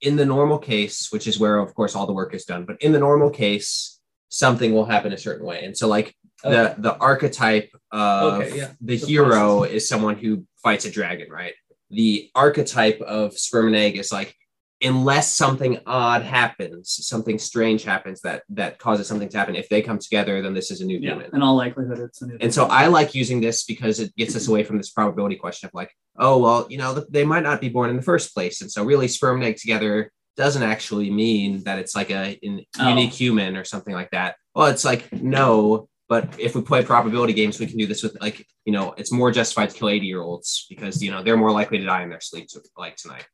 [0.01, 2.81] in the normal case, which is where, of course, all the work is done, but
[2.83, 5.63] in the normal case, something will happen a certain way.
[5.65, 8.73] And so, like, the the archetype of Okay, yeah.
[8.81, 11.55] the The hero is someone who fights a dragon, right?
[11.95, 14.35] The archetype of sperm and egg is like,
[14.83, 19.55] unless something odd happens, something strange happens that that causes something to happen.
[19.57, 21.31] If they come together, then this is a new Yeah, human.
[21.35, 22.37] in all likelihood, it's a new.
[22.41, 25.69] And so I like using this because it gets us away from this probability question
[25.69, 28.61] of like, oh, well, you know, they might not be born in the first place.
[28.61, 32.65] And so really sperm and egg together doesn't actually mean that it's like a an
[32.79, 32.89] Oh.
[32.89, 34.35] unique human or something like that.
[34.55, 38.21] Well, it's like, no, But if we play probability games, we can do this with
[38.21, 41.37] like, you know, it's more justified to kill 80 year olds because, you know, they're
[41.37, 43.27] more likely to die in their sleep like tonight.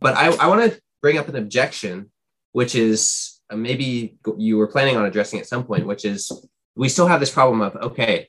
[0.00, 2.10] But I, I want to bring up an objection,
[2.52, 6.30] which is uh, maybe you were planning on addressing at some point, which is
[6.76, 8.28] we still have this problem of, okay,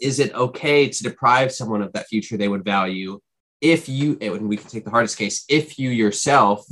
[0.00, 3.18] is it okay to deprive someone of that future they would value
[3.60, 6.66] if you, and we can take the hardest case, if you yourself,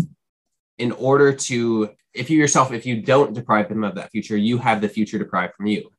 [0.78, 4.58] in order to, if you yourself, if you don't deprive them of that future, you
[4.58, 5.90] have the future deprived from you.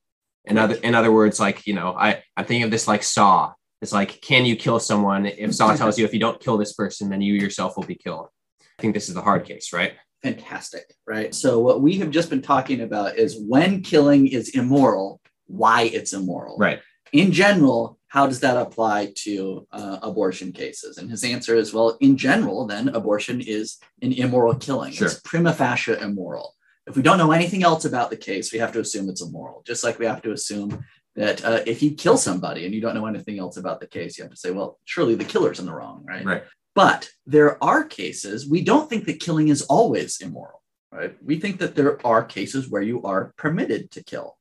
[0.50, 3.54] In other, in other words, like, you know, I, I'm thinking of this like Saw.
[3.82, 5.26] It's like, can you kill someone?
[5.26, 7.96] If Saw tells you if you don't kill this person, then you yourself will be
[7.96, 8.28] killed.
[8.62, 9.94] I think this is the hard case, right?
[10.24, 11.34] Fantastic, right?
[11.34, 16.12] So, what we have just been talking about is when killing is immoral, why it's
[16.12, 16.58] immoral.
[16.58, 16.82] Right.
[17.14, 20.98] In general, how does that apply to uh, abortion cases?
[20.98, 24.92] And his answer is well, in general, then abortion is an immoral killing.
[24.92, 25.08] Sure.
[25.08, 26.56] It's prima facie immoral.
[26.90, 29.62] If we don't know anything else about the case, we have to assume it's immoral,
[29.66, 30.84] just like we have to assume
[31.16, 34.18] that uh, if you kill somebody and you don't know anything else about the case,
[34.18, 36.26] you have to say, well, surely the killer's in the wrong, right?
[36.26, 36.44] Right.
[36.74, 41.16] But there are cases, we don't think that killing is always immoral, right?
[41.24, 44.38] We think that there are cases where you are permitted to kill.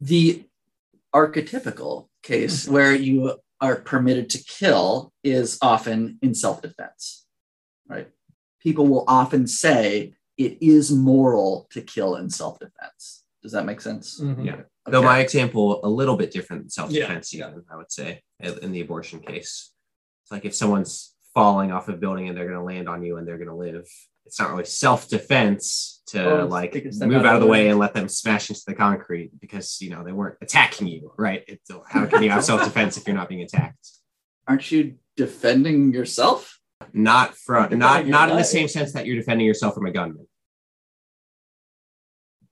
[0.00, 0.44] The
[1.12, 7.26] archetypical case where you are permitted to kill is often in self defense,
[7.88, 8.08] right?
[8.60, 13.24] People will often say it is moral to kill in self defense.
[13.42, 14.20] Does that make sense?
[14.20, 14.44] Mhm.
[14.46, 14.60] Yeah.
[14.86, 15.06] Though Okay.
[15.06, 19.20] my example a little bit different than self-defense, even, I would say, in the abortion
[19.20, 19.72] case.
[20.22, 23.16] It's like if someone's falling off a building and they're going to land on you
[23.18, 23.86] and they're going to live,
[24.24, 27.68] it's not really self-defense to Oh, like take a step move out of the way
[27.68, 31.44] and let them smash into the concrete because you know they weren't attacking you, right?
[31.48, 33.88] It's, how can you have self-defense if you're not being attacked?
[34.46, 36.58] Aren't you defending yourself?
[36.92, 39.86] Not from Defending not your not in the same sense that you're defending yourself from
[39.86, 40.26] a gunman.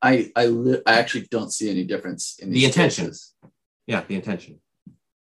[0.02, 3.06] I I, li- I actually don't see any difference in The these intention.
[3.06, 3.34] cases.
[3.86, 4.60] Yeah, the intention,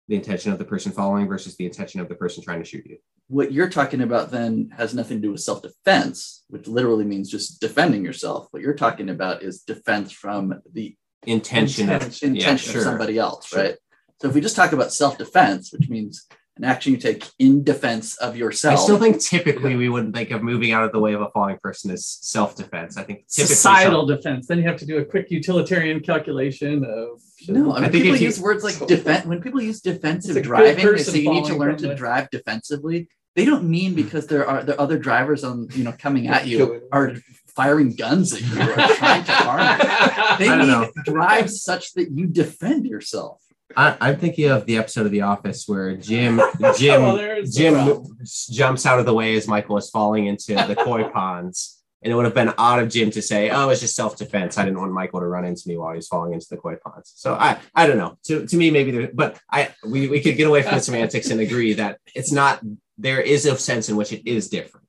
[0.08, 2.84] the intention of the person following versus the intention of the person trying to shoot
[2.86, 2.98] you.
[3.28, 7.60] what you're talking about then has nothing to do with self-defense, which literally means just
[7.60, 8.48] defending yourself.
[8.50, 12.34] What you're talking about is defense from the Intention, of Intention.
[12.36, 12.80] intention sure.
[12.80, 13.62] of somebody else, Sure.
[13.62, 13.76] right?
[14.20, 16.26] So if we just talk about self-defense, which means
[16.62, 18.78] an action you take in defense of yourself.
[18.78, 21.30] I still think typically we wouldn't think of moving out of the way of a
[21.30, 22.96] falling person as self-defense.
[22.98, 24.46] I think typically Societal defense.
[24.46, 27.20] Then you have to do a quick utilitarian calculation of.
[27.48, 29.80] no, I mean I think people if you- use words like defense when people use
[29.80, 33.08] defensive It's driving, they say you need to learn to the- drive defensively.
[33.36, 36.46] They don't mean because there are there are other drivers on you know coming at
[36.46, 37.14] you are
[37.54, 39.86] firing guns at you or trying to harm you.
[40.38, 40.90] They I don't mean know.
[41.04, 43.40] drive such that you defend yourself.
[43.76, 47.54] I, I'm thinking of the episode of The Office where Jim oh, Jim Well, there's
[47.54, 48.18] the Jim problem.
[48.50, 51.76] jumps out of the way as Michael is falling into the koi ponds.
[52.02, 54.56] And it would have been odd of Jim to say, "Oh, it's just self-defense.
[54.56, 56.76] I didn't want Michael to run into me while he was falling into the koi
[56.76, 58.16] ponds." So I, I don't know.
[58.24, 61.28] To, to me, maybe there, but I, we, we could get away from the semantics
[61.28, 62.62] and agree that it's not.
[62.96, 64.86] There is a sense in which it is different.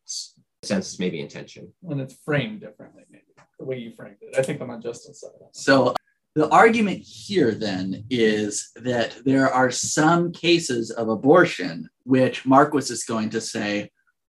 [0.64, 1.74] Sense is maybe intention.
[1.82, 3.26] when it's framed differently, maybe
[3.60, 4.38] the way you framed it.
[4.38, 5.32] I think I'm on Justin's side.
[5.52, 5.96] So
[6.36, 13.04] the argument here then is that there are some cases of abortion which Marquis is
[13.04, 13.92] going to say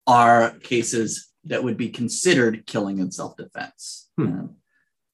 [0.05, 4.09] are cases that would be considered killing in self-defense.
[4.17, 4.25] Hmm.
[4.25, 4.55] Um,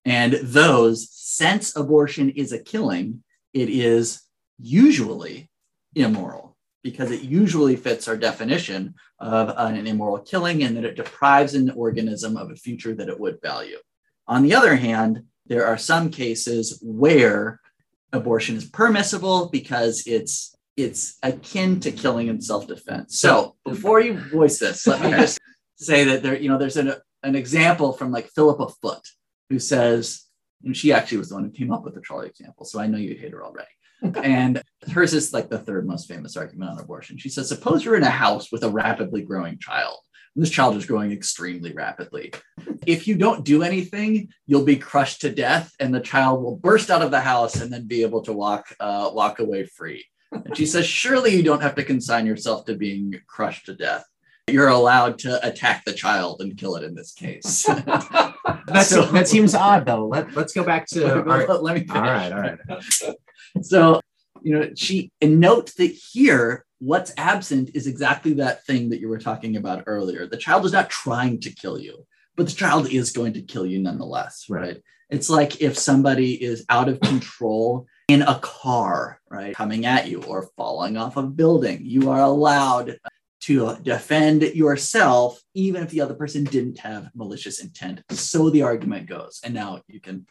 [0.06, 4.24] and those, since abortion is a killing, it is
[4.60, 5.50] usually
[5.94, 11.54] immoral because it usually fits our definition of an immoral killing and that it deprives
[11.54, 13.78] an organism of a future that it would value.
[14.28, 17.60] On the other hand, there are some cases where
[18.14, 23.20] abortion is permissible because it's it's akin to killing in self-defense.
[23.20, 25.38] So before you voice this, let me just
[25.76, 29.06] say that there, you know, there's an, an example from like Philippa Foot,
[29.50, 30.26] who says,
[30.64, 32.66] and she actually was the one who came up with the trolley example.
[32.66, 33.68] So I know you hate her already.
[34.24, 37.18] and hers is like the third most famous argument on abortion.
[37.18, 39.98] She says, suppose you're in a house with a rapidly growing child.
[40.36, 42.34] And this child is growing extremely rapidly.
[42.88, 46.90] If you don't do anything, you'll be crushed to death, and the child will burst
[46.90, 50.06] out of the house and then be able to walk uh, walk away free.
[50.32, 54.06] And she says, surely you don't have to consign yourself to being crushed to death.
[54.48, 57.64] You're allowed to attack the child and kill it in this case.
[58.68, 60.08] That's, So- that seems odd though.
[60.08, 61.96] Let, let's go back to our, let, let me finish.
[61.96, 62.58] all right, all right.
[63.62, 64.00] So,
[64.42, 69.08] you know, she and note that here, what's absent is exactly that thing that you
[69.08, 70.26] were talking about earlier.
[70.26, 72.06] The child is not trying to kill you,
[72.36, 74.62] but the child is going to kill you nonetheless, right?
[74.62, 74.84] Right.
[75.12, 80.24] It's like if somebody is out of control in a car, right, coming at you
[80.24, 82.98] or falling off a building, you are allowed
[83.42, 88.02] to defend yourself, even if the other person didn't have malicious intent.
[88.10, 89.42] So the argument goes.
[89.44, 90.26] And now you can.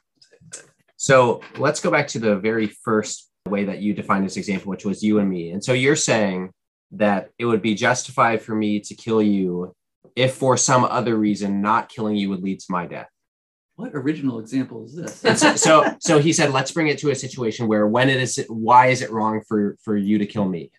[0.97, 4.85] So let's go back to the very first way that you defined this example, which
[4.85, 5.51] was you and me.
[5.51, 6.51] And so you're saying
[6.93, 9.75] that it would be justified for me to kill you
[10.17, 13.09] if for some other reason not killing you would lead to my death.
[13.77, 15.41] What original example is this?
[15.41, 18.45] So, so so he said, let's bring it to a situation where when it is
[18.49, 20.71] why is it wrong for for you to kill me?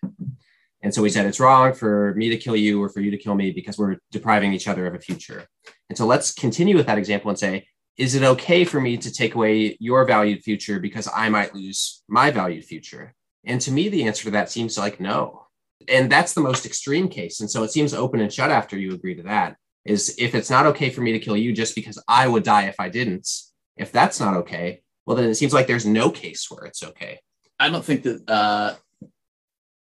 [0.82, 3.16] And so we said it's wrong for me to kill you or for you to
[3.16, 5.46] kill me because we're depriving each other of a future.
[5.88, 7.66] And so let's continue with that example and say,
[8.02, 12.02] is it okay for me to take away your valued future because I might lose
[12.08, 13.14] my valued future?
[13.44, 15.46] And to me, the answer to that seems like no.
[15.86, 17.38] And that's the most extreme case.
[17.38, 20.50] And so it seems open and shut after you agree to that is if it's
[20.50, 23.28] not okay for me to kill you just because I would die if I didn't,
[23.76, 27.20] if that's not okay, well, then it seems like there's no case where it's okay.
[27.60, 28.74] I don't think that uh,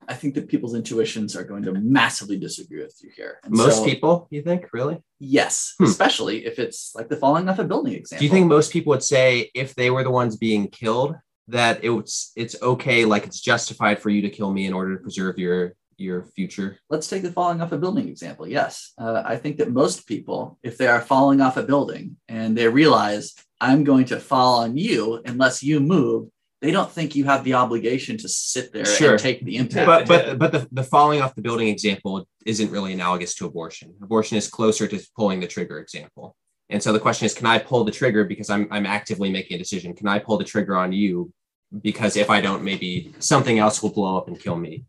[0.08, 3.38] I think that people's intuitions are going to massively disagree with you here.
[3.44, 4.98] And Most so- people, you think, really?
[5.18, 5.84] yes, Hmm.
[5.84, 8.20] especially if it's like the falling off a building example.
[8.20, 11.14] Do you think most people would say if they were the ones being killed,
[11.48, 15.02] that it's it's okay, like it's justified for you to kill me in order to
[15.02, 16.78] preserve your your future?
[16.90, 18.46] Let's take the falling off a building example.
[18.46, 22.56] Yes, uh, I think that most people, if they are falling off a building and
[22.58, 26.28] they realize I'm going to fall on you unless you move,
[26.62, 29.12] they don't think you have the obligation to sit there Sure.
[29.12, 29.86] and take the impact.
[29.86, 33.94] But but but the, the falling off the building example isn't really analogous to abortion.
[34.02, 36.34] Abortion is closer to pulling the trigger example.
[36.70, 39.54] And so the question is, can I pull the trigger because I'm I'm actively making
[39.56, 39.94] a decision?
[39.94, 41.32] Can I pull the trigger on you
[41.82, 44.84] because if I don't, maybe something else will blow up and kill me?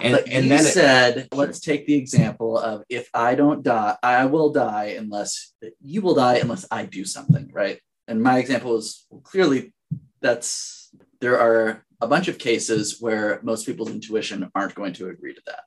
[0.00, 3.62] And but and you then it- said, let's take the example of if I don't
[3.62, 7.78] die, I will die unless you will die unless I do something, right?
[8.08, 9.72] And my example is well, clearly
[10.20, 10.81] that's
[11.22, 15.40] there are a bunch of cases where most people's intuition aren't going to agree to
[15.46, 15.62] that.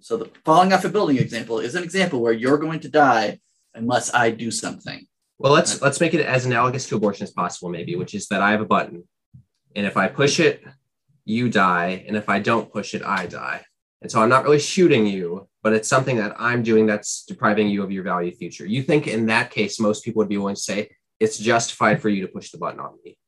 [0.00, 3.38] So the falling off a building example is an example where you're going to die
[3.74, 5.06] unless I do something.
[5.38, 8.42] Well, let's let's make it as analogous to abortion as possible, maybe, which is that
[8.42, 9.04] I have a button,
[9.76, 10.64] and if I push it,
[11.24, 13.62] you die, and if I don't push it, I die.
[14.00, 17.68] And so I'm not really shooting you, but it's something that I'm doing that's depriving
[17.68, 18.64] you of your value future.
[18.64, 22.08] You think in that case, most people would be willing to say it's justified for
[22.08, 23.18] you to push the button on me,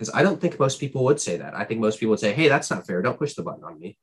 [0.00, 1.54] because I don't think most people would say that.
[1.54, 3.02] I think most people would say, "Hey, that's not fair.
[3.02, 3.98] Don't push the button on me."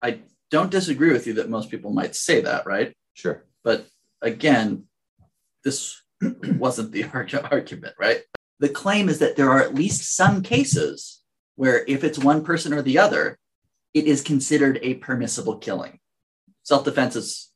[0.00, 0.20] I
[0.52, 2.96] don't disagree with you that most people might say that, right?
[3.14, 3.44] Sure.
[3.64, 3.88] But
[4.22, 4.84] again,
[5.64, 8.20] this wasn't the argu- argument, right?
[8.60, 11.24] The claim is that there are at least some cases
[11.56, 13.36] where if it's one person or the other,
[13.94, 15.98] it is considered a permissible killing.
[16.62, 17.50] Self defense is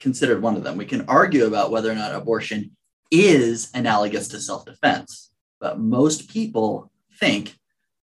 [0.00, 0.76] considered one of them.
[0.76, 2.76] We can argue about whether or not abortion
[3.12, 5.30] is analogous to self defense,
[5.60, 7.56] but most people think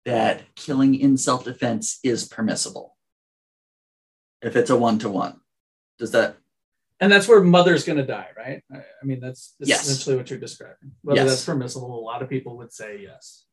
[0.05, 2.95] that killing in self defense is permissible
[4.41, 5.39] if it's a one to one.
[5.99, 6.37] Does that
[6.99, 8.61] And that's where mother's going to die, right?
[8.73, 9.87] I, mean, that's Yes.
[9.87, 10.91] essentially what you're describing.
[11.01, 11.29] Whether Yes.
[11.29, 13.45] that's permissible, a lot of people would say yes.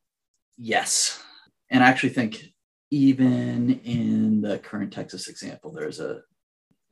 [0.57, 1.23] Yes.
[1.71, 2.53] And I actually think
[2.91, 6.23] even in the current Texas example, there's a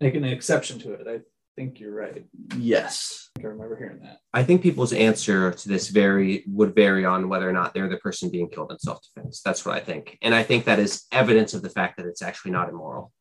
[0.00, 1.08] Making an exception to it.
[1.08, 1.20] I
[1.58, 2.24] think you're right.
[2.56, 3.30] yes.
[3.38, 4.18] I I remember hearing that.
[4.32, 7.96] I think people's answer to this vary would vary on whether or not they're the
[7.96, 9.42] person being killed in self-defense.
[9.44, 12.22] That's what I think, and I think that is evidence of the fact that it's
[12.22, 13.12] actually not immoral.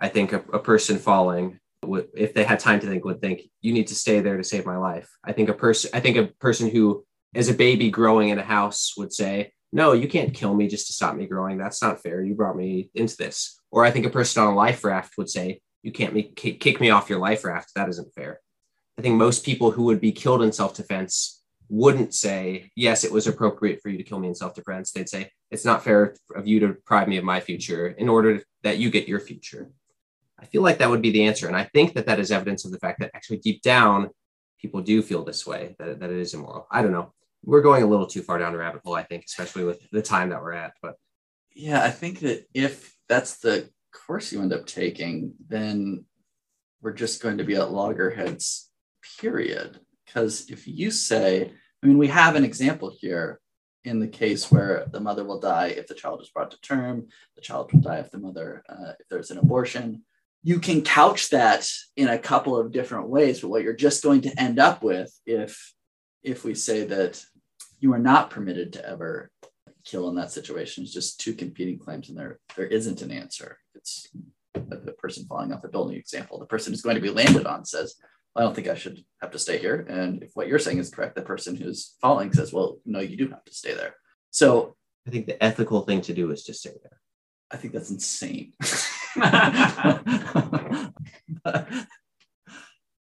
[0.00, 3.42] I think a, a person falling, would, if they had time to think, would think
[3.60, 5.08] you need to stay there to save my life.
[5.24, 8.42] I think a person, I think a person who is a baby growing in a
[8.42, 11.56] house would say, no, you can't kill me just to stop me growing.
[11.58, 12.22] That's not fair.
[12.22, 13.58] You brought me into this.
[13.70, 16.80] Or I think a person on a life raft would say, you can't make, kick
[16.80, 17.72] me off your life raft.
[17.74, 18.40] That isn't fair.
[18.98, 23.12] I think most people who would be killed in self defense wouldn't say, yes, it
[23.12, 24.92] was appropriate for you to kill me in self defense.
[24.92, 28.42] They'd say, it's not fair of you to deprive me of my future in order
[28.62, 29.70] that you get your future.
[30.38, 31.46] I feel like that would be the answer.
[31.46, 34.10] And I think that that is evidence of the fact that actually deep down,
[34.60, 36.66] people do feel this way, that, that it is immoral.
[36.70, 37.12] I don't know.
[37.44, 40.02] We're going a little too far down the rabbit hole, I think, especially with the
[40.02, 40.74] time that we're at.
[40.82, 40.96] But
[41.54, 46.04] Yeah, I think that if that's the course you end up taking, then
[46.80, 48.70] we're just going to be at loggerheads,
[49.20, 49.80] period.
[50.04, 53.40] Because if you say, I mean, we have an example here
[53.84, 57.08] in the case where the mother will die if the child is brought to term,
[57.34, 60.04] the child will die if the mother, uh, if there's an abortion.
[60.44, 64.22] You can couch that in a couple of different ways, but what you're just going
[64.22, 65.72] to end up with if
[66.22, 67.24] if we say that
[67.80, 69.31] you are not permitted to ever
[69.84, 70.84] kill in that situation.
[70.84, 73.58] Is just two competing claims and there there isn't an answer.
[73.74, 74.08] It's
[74.54, 76.38] like the person falling off a building example.
[76.38, 77.96] The person who's going to be landed on says
[78.34, 79.86] i don't think i should have to stay here.
[79.88, 83.16] And if what you're saying is correct the person who's falling says well no you
[83.16, 83.94] do have to stay there.
[84.30, 84.76] So
[85.06, 87.00] I think the ethical thing to do is to stay there.
[87.50, 88.52] i think that's insane.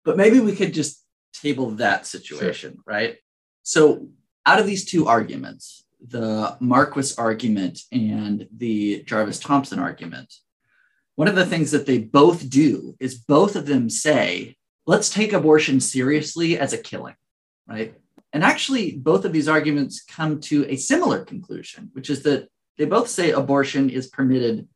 [0.03, 3.17] But maybe we could just table that situation right?
[3.63, 4.09] So
[4.47, 10.33] out of these two arguments the Marquis argument and the Jarvis Thomson argument,
[11.17, 15.33] one of the things that they both do is both of them say, let's take
[15.33, 17.17] abortion seriously as a killing,
[17.67, 17.95] right?
[18.33, 22.49] And actually, both of these arguments come to a similar conclusion, which is that
[22.79, 24.69] they both say abortion is permitted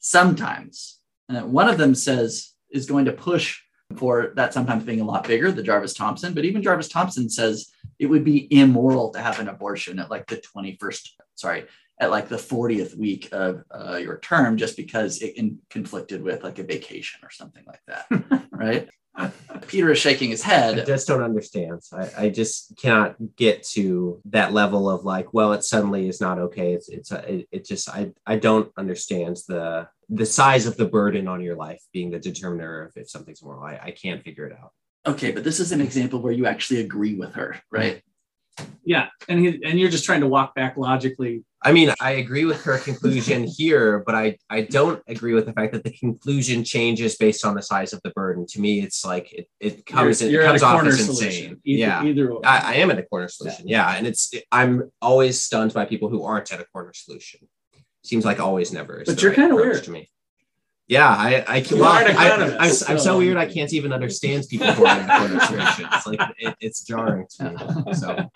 [0.00, 0.98] sometimes.
[1.28, 3.60] Uh, one of them says is going to push
[3.96, 7.70] for that sometimes being a lot bigger, the Jarvis Thomson, but even Jarvis Thomson says
[7.98, 11.64] it would be immoral to have an abortion at like the 21st, sorry,
[11.98, 16.44] at like the 40th week of uh, your term just because it in, conflicted with
[16.44, 18.88] like a vacation or something like that, right?
[19.66, 20.78] Peter is shaking his head.
[20.78, 21.80] I just don't understand.
[21.92, 26.38] I, I just cannot get to that level of like, well, it suddenly is not
[26.38, 26.74] okay.
[26.74, 31.28] It's it's it, it just I I don't understand the the size of the burden
[31.28, 33.64] on your life being the determiner of if something's moral.
[33.64, 34.72] I, I can't figure it out.
[35.06, 38.02] Okay, but this is an example where you actually agree with her, right?
[38.84, 41.44] Yeah, and he, and you're just trying to walk back logically.
[41.66, 45.52] I mean, I agree with her conclusion here, but I I don't agree with the
[45.52, 48.46] fact that the conclusion changes based on the size of the burden.
[48.50, 51.26] To me, it's like it, it comes you're, you're it comes off as solution.
[51.26, 51.60] insane.
[51.64, 52.32] Either, yeah, either.
[52.46, 53.66] I, I am at a corner solution.
[53.66, 53.96] Yeah.
[53.96, 57.40] and it's I'm always stunned by people who aren't at a corner solution.
[58.04, 59.00] Seems like always never.
[59.00, 59.82] Is But you're right kinda weird.
[59.84, 60.08] To me.
[60.86, 61.80] Yeah, I I can.
[61.80, 63.38] Well, I, I'm so so- weird.
[63.38, 65.88] I can't even understand people who are in a corner solution.
[65.92, 67.94] It's like it, it's jarring to me.
[67.94, 68.30] So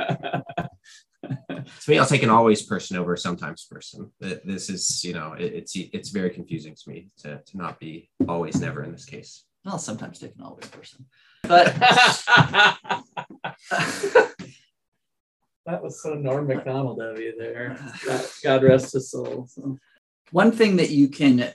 [1.30, 4.10] to me, I'll take an always person over a sometimes person.
[4.20, 8.10] This is, you know, it, it's it's very confusing to me to, to not be
[8.28, 9.44] always never in this case.
[9.66, 11.06] I'll sometimes take an always person.
[11.42, 11.66] But
[15.66, 17.78] that was so Norm Macdonald of you there.
[18.04, 19.46] God, God rest his soul.
[19.48, 19.78] So.
[20.32, 21.52] one thing that you can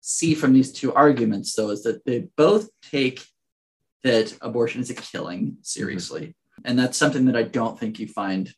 [0.00, 3.24] see from these two arguments, though, is that they both take
[4.04, 6.20] that abortion is a killing seriously.
[6.20, 6.62] Mm-hmm.
[6.64, 8.52] And that's something that I don't think you find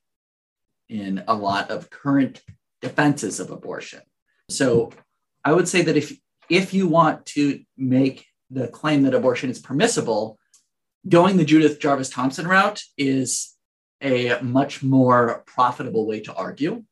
[0.89, 2.43] in a lot of current
[2.81, 4.01] defenses of abortion.
[4.49, 4.91] So
[5.45, 6.17] I would say that if
[6.49, 10.39] if you want to make the claim that abortion is permissible,
[11.09, 13.55] going the Judith Jarvis Thomson route is
[14.03, 16.85] a much more profitable way to argue.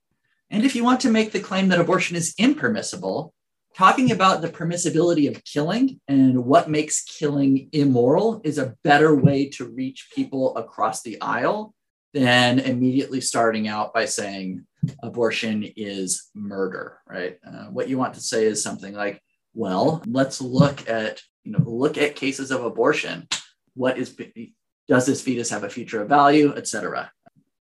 [0.50, 3.32] And if you want to make the claim that abortion is impermissible,
[3.74, 9.48] talking about the permissibility of killing and what makes killing immoral is a better way
[9.50, 11.74] to reach people across the aisle
[12.16, 14.64] than immediately starting out by saying
[15.02, 17.38] abortion is murder, right?
[17.46, 19.20] Uh, what you want to say is something like,
[19.52, 23.28] well, let's look at, you know, look at cases of abortion.
[23.74, 24.16] What is,
[24.88, 27.10] does this fetus have a future of value, et cetera?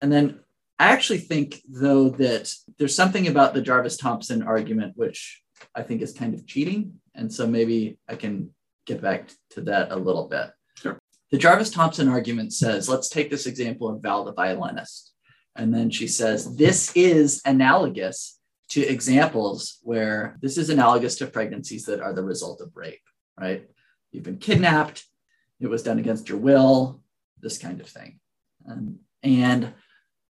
[0.01, 0.39] And then
[0.79, 5.43] I actually think, though, that there's something about the Jarvis Thomson argument which
[5.75, 7.01] I think is kind of cheating.
[7.17, 8.51] And so maybe I can
[8.87, 10.51] get back to that a little bit.
[11.31, 15.13] The Jarvis Thomson argument says, let's take this example of Val the violinist.
[15.57, 18.39] And then she says, this is analogous
[18.71, 23.03] to examples where this is analogous to pregnancies that are the result of rape,
[23.39, 23.69] right?
[24.11, 25.05] You've been kidnapped,
[25.61, 27.01] it was done against your will,
[27.41, 28.19] this kind of thing.
[28.69, 29.73] Um, and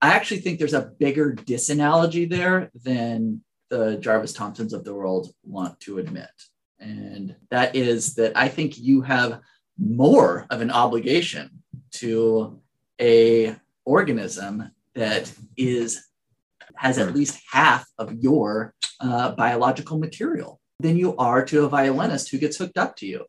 [0.02, 5.30] I actually think there's a bigger disanalogy there than the Jarvis Thomsons of the world
[5.44, 6.30] want to admit.
[6.80, 9.40] And that is that I think you have
[9.78, 11.50] more of an obligation
[11.92, 12.60] to
[13.00, 13.56] a
[13.86, 16.06] organism that is
[16.76, 22.30] has at least half of your uh, biological material than you are to a violinist
[22.30, 23.26] who gets hooked up to you.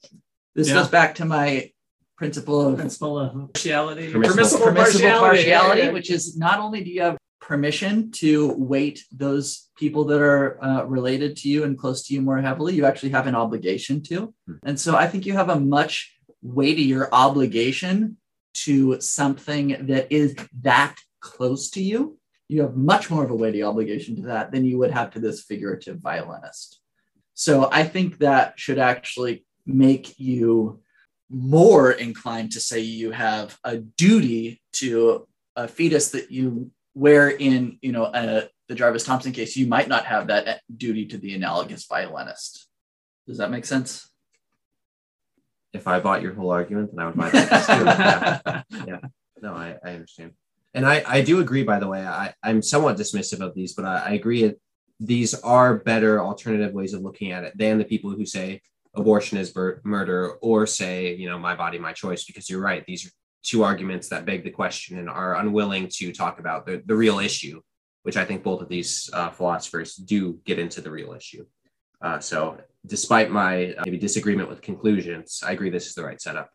[0.54, 0.74] This Yeah.
[0.74, 1.70] goes back to my
[2.16, 4.10] principle of Principle of partiality.
[4.10, 5.92] Permissible- permissible partiality, yeah, yeah.
[5.92, 10.82] which is not only do you have permission to weight those people that are uh,
[10.84, 14.34] related to you and close to you more heavily, you actually have an obligation to.
[14.46, 14.54] Hmm.
[14.64, 16.15] And so I think you have a much
[16.54, 18.16] weightier obligation
[18.54, 22.18] to something that is that close to you.
[22.48, 25.18] You have much more of a weighty obligation to that than you would have to
[25.18, 26.80] this figurative violinist.
[27.34, 30.80] So I think that should actually make you
[31.28, 35.26] more inclined to say you have a duty to
[35.56, 39.88] a fetus that you where in you know uh, the Jarvis Thomson case you might
[39.88, 42.68] not have that duty to the analogous violinist.
[43.26, 44.08] Does that make sense?
[45.76, 48.64] If I bought your whole argument, then I would buy that.
[48.86, 49.00] yeah.
[49.42, 50.32] No, I, I understand.
[50.74, 53.84] And I, I do agree, by the way, I, I'm somewhat dismissive of these, but
[53.84, 54.58] I, I agree that
[54.98, 58.60] these are better alternative ways of looking at it than the people who say
[58.94, 62.84] abortion is bur- murder or say, you know, my body, my choice, because you're right.
[62.86, 63.10] These are
[63.42, 67.18] two arguments that beg the question and are unwilling to talk about the, the real
[67.18, 67.60] issue,
[68.02, 71.44] which I think both of these uh, philosophers do get into the real issue.
[72.00, 76.20] Uh, so despite my uh, maybe disagreement with conclusions, I agree this is the right
[76.20, 76.50] setup.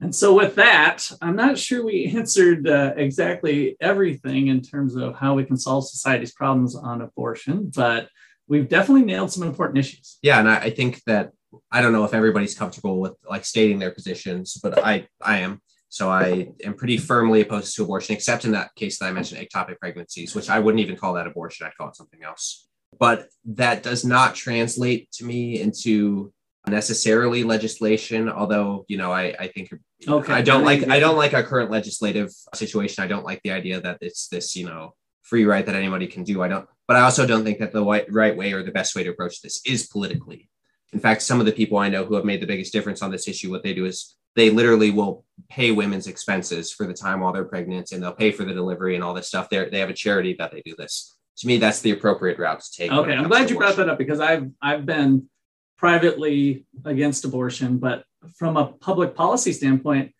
[0.00, 5.16] And so, with that, I'm not sure we answered uh, exactly everything in terms of
[5.16, 8.08] how we can solve society's problems on abortion, but
[8.46, 10.18] we've definitely nailed some important issues.
[10.22, 11.32] Yeah, and I, I think that
[11.72, 15.60] I don't know if everybody's comfortable with like stating their positions, but I I am.
[15.90, 19.40] So I am pretty firmly opposed to abortion, except in that case that I mentioned
[19.40, 21.66] ectopic pregnancies, which I wouldn't even call that abortion.
[21.66, 22.67] I'd call it something else.
[22.98, 26.32] But that does not translate to me into
[26.66, 29.72] necessarily legislation although you know i i think
[30.06, 30.32] Okay.
[30.32, 33.02] i don't like i don't like our current legislative situation.
[33.02, 36.24] I don't like the idea that it's this you know free right that anybody can
[36.24, 36.42] do.
[36.42, 38.94] I don't but i also don't think that the right, right way or the best
[38.94, 40.48] way to approach this is politically.
[40.92, 43.10] In fact some of the people i know who have made the biggest difference on
[43.10, 47.20] this issue what they do is they literally will pay women's expenses for the time
[47.20, 49.48] while they're pregnant and they'll pay for the delivery and all this stuff.
[49.48, 52.60] They they have a charity that they do this to me that's the appropriate route
[52.60, 55.28] to take Okay, I'm glad you brought that up because I've I've been
[55.76, 58.04] privately against abortion, but
[58.36, 60.12] from a public policy standpoint,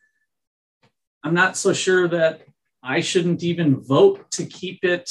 [1.25, 2.43] I'm not so sure that
[2.83, 5.11] I shouldn't even vote to keep it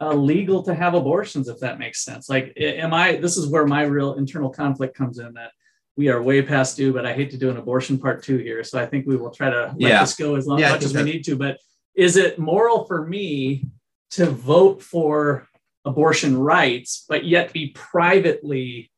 [0.00, 2.28] uh, legal to have abortions, if that makes sense.
[2.28, 3.16] Like, am I?
[3.16, 5.32] This is where my real internal conflict comes in.
[5.34, 5.50] That
[5.96, 8.62] we are way past due, but I hate to do an abortion part two here,
[8.62, 10.00] so I think we will try to let Yeah.
[10.02, 11.36] this go as long Yeah, much as we need to.
[11.36, 11.58] But
[11.94, 13.66] is it moral for me
[14.12, 15.48] to vote for
[15.84, 18.90] abortion rights, but yet be privately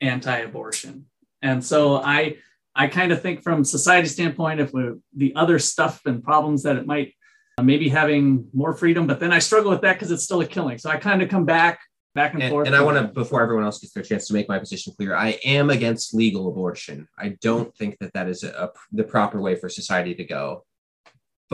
[0.00, 1.06] anti-abortion.
[1.42, 2.36] And so I
[2.76, 6.76] I kind of think from society standpoint, if we, the other stuff and problems that
[6.76, 7.14] it might
[7.56, 10.46] uh, maybe having more freedom, but then I struggle with that because it's still a
[10.46, 10.78] killing.
[10.78, 11.78] So I kind of come back
[12.16, 12.66] back and, and, forth.
[12.66, 15.14] and I want to, before everyone else gets their chance to make my position clear,
[15.14, 17.08] I am against legal abortion.
[17.18, 20.64] I don't think that that is a, a- the proper way for society to go.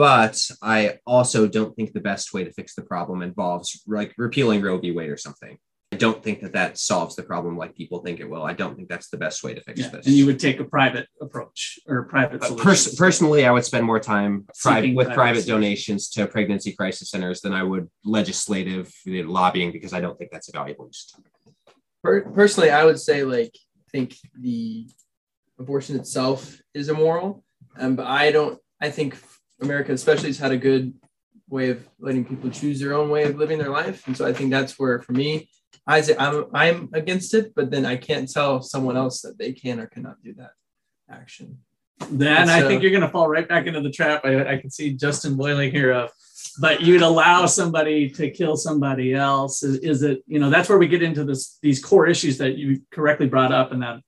[0.01, 4.59] But I also don't think the best way to fix the problem involves like repealing
[4.63, 4.89] Roe v.
[4.89, 5.59] Wade or something.
[5.91, 8.41] I don't think that that solves the problem like people think it will.
[8.41, 10.07] I don't think that's the best way to fix Yeah, this.
[10.07, 12.65] and you would take a private approach or private Uh, solution.
[12.65, 17.11] pers- personally, I would spend more time private, with private private donations to pregnancy crisis
[17.11, 21.23] centers than I would legislative lobbying because I don't think that's a valuable use of
[21.23, 21.31] time.
[22.03, 24.89] Per- personally, I would say like I think the
[25.59, 27.43] abortion itself is immoral,
[27.77, 28.57] um, but I don't.
[28.81, 29.15] I think
[29.61, 30.93] America, especially, has had a good
[31.49, 34.33] way of letting people choose their own way of living their life, and so I
[34.33, 35.49] think that's where, for me,
[35.85, 39.51] I say I'm I'm against it, but then I can't tell someone else that they
[39.53, 40.51] can or cannot do that
[41.09, 41.59] action.
[42.09, 44.25] Then I uh, think you're going to fall right back into the trap.
[44.25, 46.09] I, I can see Justin boiling here of,
[46.59, 49.63] but you'd allow somebody to kill somebody else.
[49.63, 52.57] Is, is it, you know, that's where we get into this, these core issues that
[52.57, 53.99] you correctly brought up and that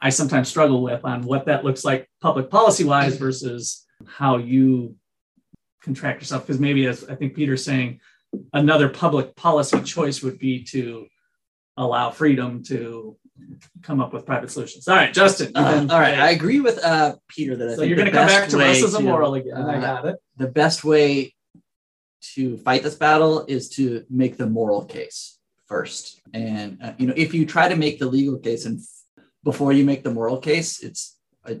[0.00, 4.96] I sometimes struggle with on what that looks like public policy wise versus how you
[5.82, 6.46] contract yourself.
[6.46, 8.00] Because maybe as I think Peter's saying,
[8.52, 11.06] another public policy choice would be to
[11.76, 13.16] allow freedom to
[13.82, 14.86] come up with private solutions.
[14.86, 15.52] All right, Justin.
[15.54, 18.12] Uh, been- all right, I agree with uh, Peter that I so you're going to
[18.12, 19.56] come back to us as a moral again.
[19.56, 20.16] I uh, got it.
[20.36, 21.34] the best way
[22.34, 26.20] to fight this battle is to make the moral case first.
[26.34, 29.72] And uh, you know, if you try to make the legal case and f- before
[29.72, 31.60] you make the moral case, it's I,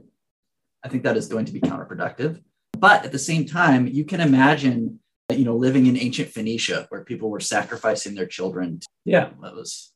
[0.84, 2.42] I think that is going to be counterproductive.
[2.78, 5.00] But at the same time, you can imagine
[5.30, 8.80] you know living in ancient Phoenicia where people were sacrificing their children.
[8.80, 9.30] To, Yeah.
[9.42, 9.92] That was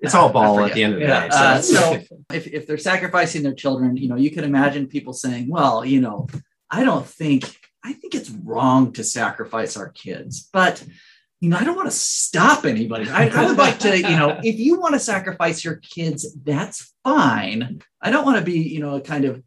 [0.00, 1.28] It's all Baal at the end of the Yeah, day.
[1.30, 5.12] uh, So, so- if, if they're sacrificing their children, you know, you can imagine people
[5.12, 6.26] saying, well, you know,
[6.70, 7.42] I don't think,
[7.84, 10.82] I think it's wrong to sacrifice our kids, but,
[11.40, 13.08] you know, I don't want to stop anybody.
[13.10, 16.94] I, I would like to, you know, if you want to sacrifice your kids, that's
[17.04, 17.82] fine.
[18.00, 19.42] I don't want to be, you know, a kind of,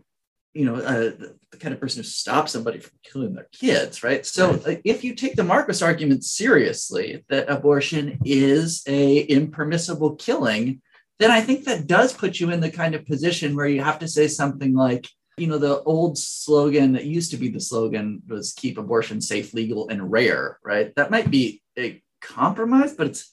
[0.54, 4.04] you know, uh, the, the kind of person who stops somebody from killing their kids,
[4.04, 4.26] right?
[4.26, 10.82] So uh, if you take the Marquis argument seriously, that abortion is a impermissible killing,
[11.20, 14.00] then I think that does put you in the kind of position where you have
[14.00, 18.22] to say something like, you know, the old slogan that used to be the slogan
[18.28, 20.94] was keep abortion safe, legal, and rare, right?
[20.96, 23.32] That might be a compromise, but it's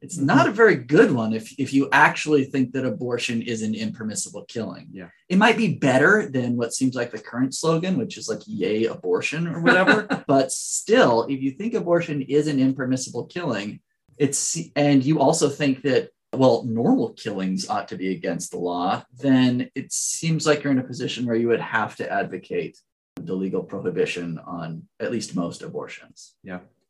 [0.00, 0.26] it's mm-hmm.
[0.26, 4.44] not a very good one if, if you actually think that abortion is an impermissible
[4.44, 4.88] killing.
[4.92, 5.08] Yeah.
[5.28, 8.84] It might be better than what seems like the current slogan, which is like yay
[8.84, 10.24] abortion or whatever.
[10.26, 13.80] but still, if you think abortion is an impermissible killing,
[14.18, 19.02] it's and you also think that well, normal killings ought to be against the law,
[19.18, 22.78] then it seems like you're in a position where you would have to advocate
[23.16, 26.34] the legal prohibition on at least most abortions.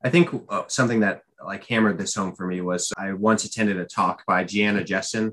[0.05, 3.79] I think uh, something that like hammered this home for me was I once attended
[3.79, 5.33] a talk by Gianna Jessen,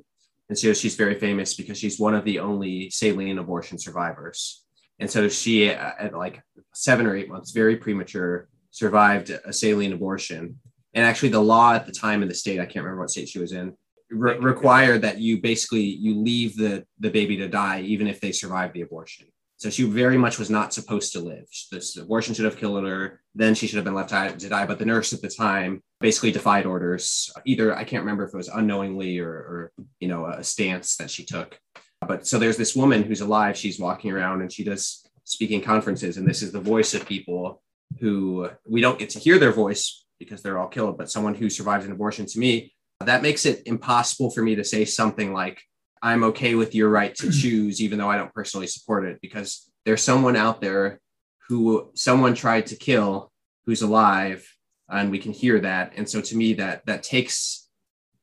[0.50, 4.64] and so she's very famous because she's one of the only saline abortion survivors.
[5.00, 6.42] And so she, uh, at like
[6.74, 10.60] seven or eight months, very premature, survived a saline abortion.
[10.94, 13.30] And actually, the law at the time in the state, I can't remember what state
[13.30, 13.76] she was in,
[14.14, 18.32] re- required that you basically you leave the the baby to die even if they
[18.32, 19.28] survive the abortion.
[19.64, 21.46] So she very much was not supposed to live.
[21.72, 23.22] This abortion should have killed her.
[23.34, 24.66] Then she should have been left to die.
[24.66, 27.32] But the nurse at the time basically defied orders.
[27.46, 31.10] Either I can't remember if it was unknowingly or, or you know a stance that
[31.10, 31.58] she took.
[32.06, 33.56] But so there's this woman who's alive.
[33.56, 37.64] She's walking around and she does speaking conferences, and this is the voice of people
[38.02, 40.98] who we don't get to hear their voice because they're all killed.
[40.98, 44.66] But someone who survives an abortion to me, that makes it impossible for me to
[44.66, 45.64] say something like
[46.04, 49.72] I'm okay with your right to choose, even though I don't personally support it, because
[49.86, 51.00] there's someone out there
[51.48, 53.32] who someone tried to kill
[53.66, 54.46] who's alive,
[54.90, 55.94] and we can hear that.
[55.96, 57.70] And so to me, that that takes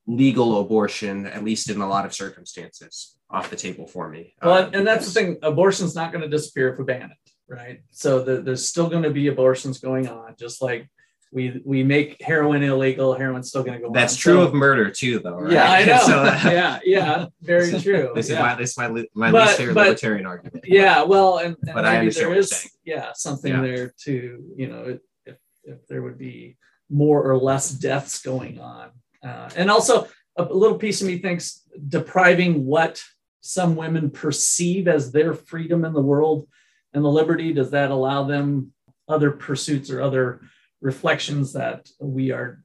[0.07, 4.35] legal abortion, at least in a lot of circumstances, off the table for me.
[4.43, 5.39] Well, Uh, and that's the thing.
[5.43, 7.81] Abortion's not going to disappear if we ban it, right?
[7.93, 10.87] So the, there's still going to be abortions going on, just like
[11.33, 13.15] we we make heroin illegal.
[13.15, 14.19] Heroin's still going to go That's on.
[14.19, 15.39] true So- of murder too, though.
[15.39, 15.53] Right?
[15.53, 15.99] Yeah, I know.
[16.05, 18.11] So, yeah, yeah, very true.
[18.15, 18.41] this is yeah.
[18.43, 20.65] my this is my, my But- least favorite but- libertarian argument.
[20.67, 23.61] yeah well and, and But maybe there is yeah something Yeah.
[23.63, 24.13] there to
[24.57, 26.57] you know if if there would be
[26.89, 28.91] more or less deaths going on
[29.23, 33.01] uh, and also a little piece of me thinks depriving what
[33.43, 36.49] some women perceive as their freedom in the world
[36.93, 38.73] and the liberty does that allow them
[39.09, 40.41] other pursuits or other
[40.81, 42.63] reflections that we are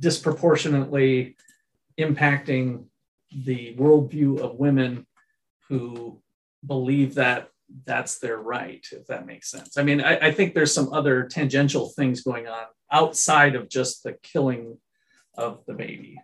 [0.00, 1.36] disproportionately
[1.98, 2.84] impacting
[3.44, 5.06] the worldview of women
[5.68, 6.20] who
[6.64, 7.48] believe that
[7.84, 9.76] that's their right, if that makes sense.
[9.76, 14.04] I mean, I, I think there's some other tangential things going on outside of just
[14.04, 14.78] the killing
[15.36, 16.20] of the baby.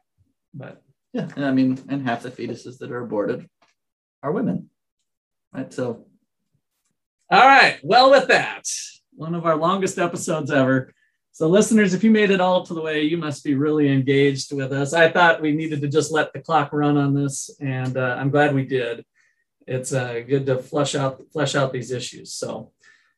[0.55, 0.82] But
[1.12, 3.49] Yeah, and I mean, and half the fetuses that are aborted
[4.22, 4.70] are women,
[5.53, 5.72] right?
[5.72, 6.07] So
[7.32, 8.68] all right, well, with that,
[9.14, 10.93] one of our longest episodes ever.
[11.35, 14.53] So, listeners, if you made it all to the way, you must be really engaged
[14.53, 14.93] with us.
[14.93, 18.28] I thought we needed to just let the clock run on this, and uh, I'm
[18.28, 19.03] glad we did.
[19.66, 22.35] It's uh, good to flesh out flesh out these issues.
[22.35, 22.72] So,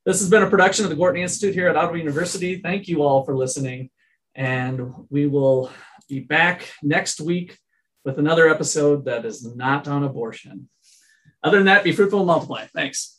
[0.07, 2.61] this has been a production of the Gortney Institute here at Ottawa University.
[2.61, 3.91] Thank you all for listening,
[4.37, 5.73] and we will
[6.09, 7.59] be back next week
[8.05, 10.69] with another episode that is not on abortion.
[11.43, 12.67] Other than that, be fruitful and multiply.
[12.67, 13.14] Thanks.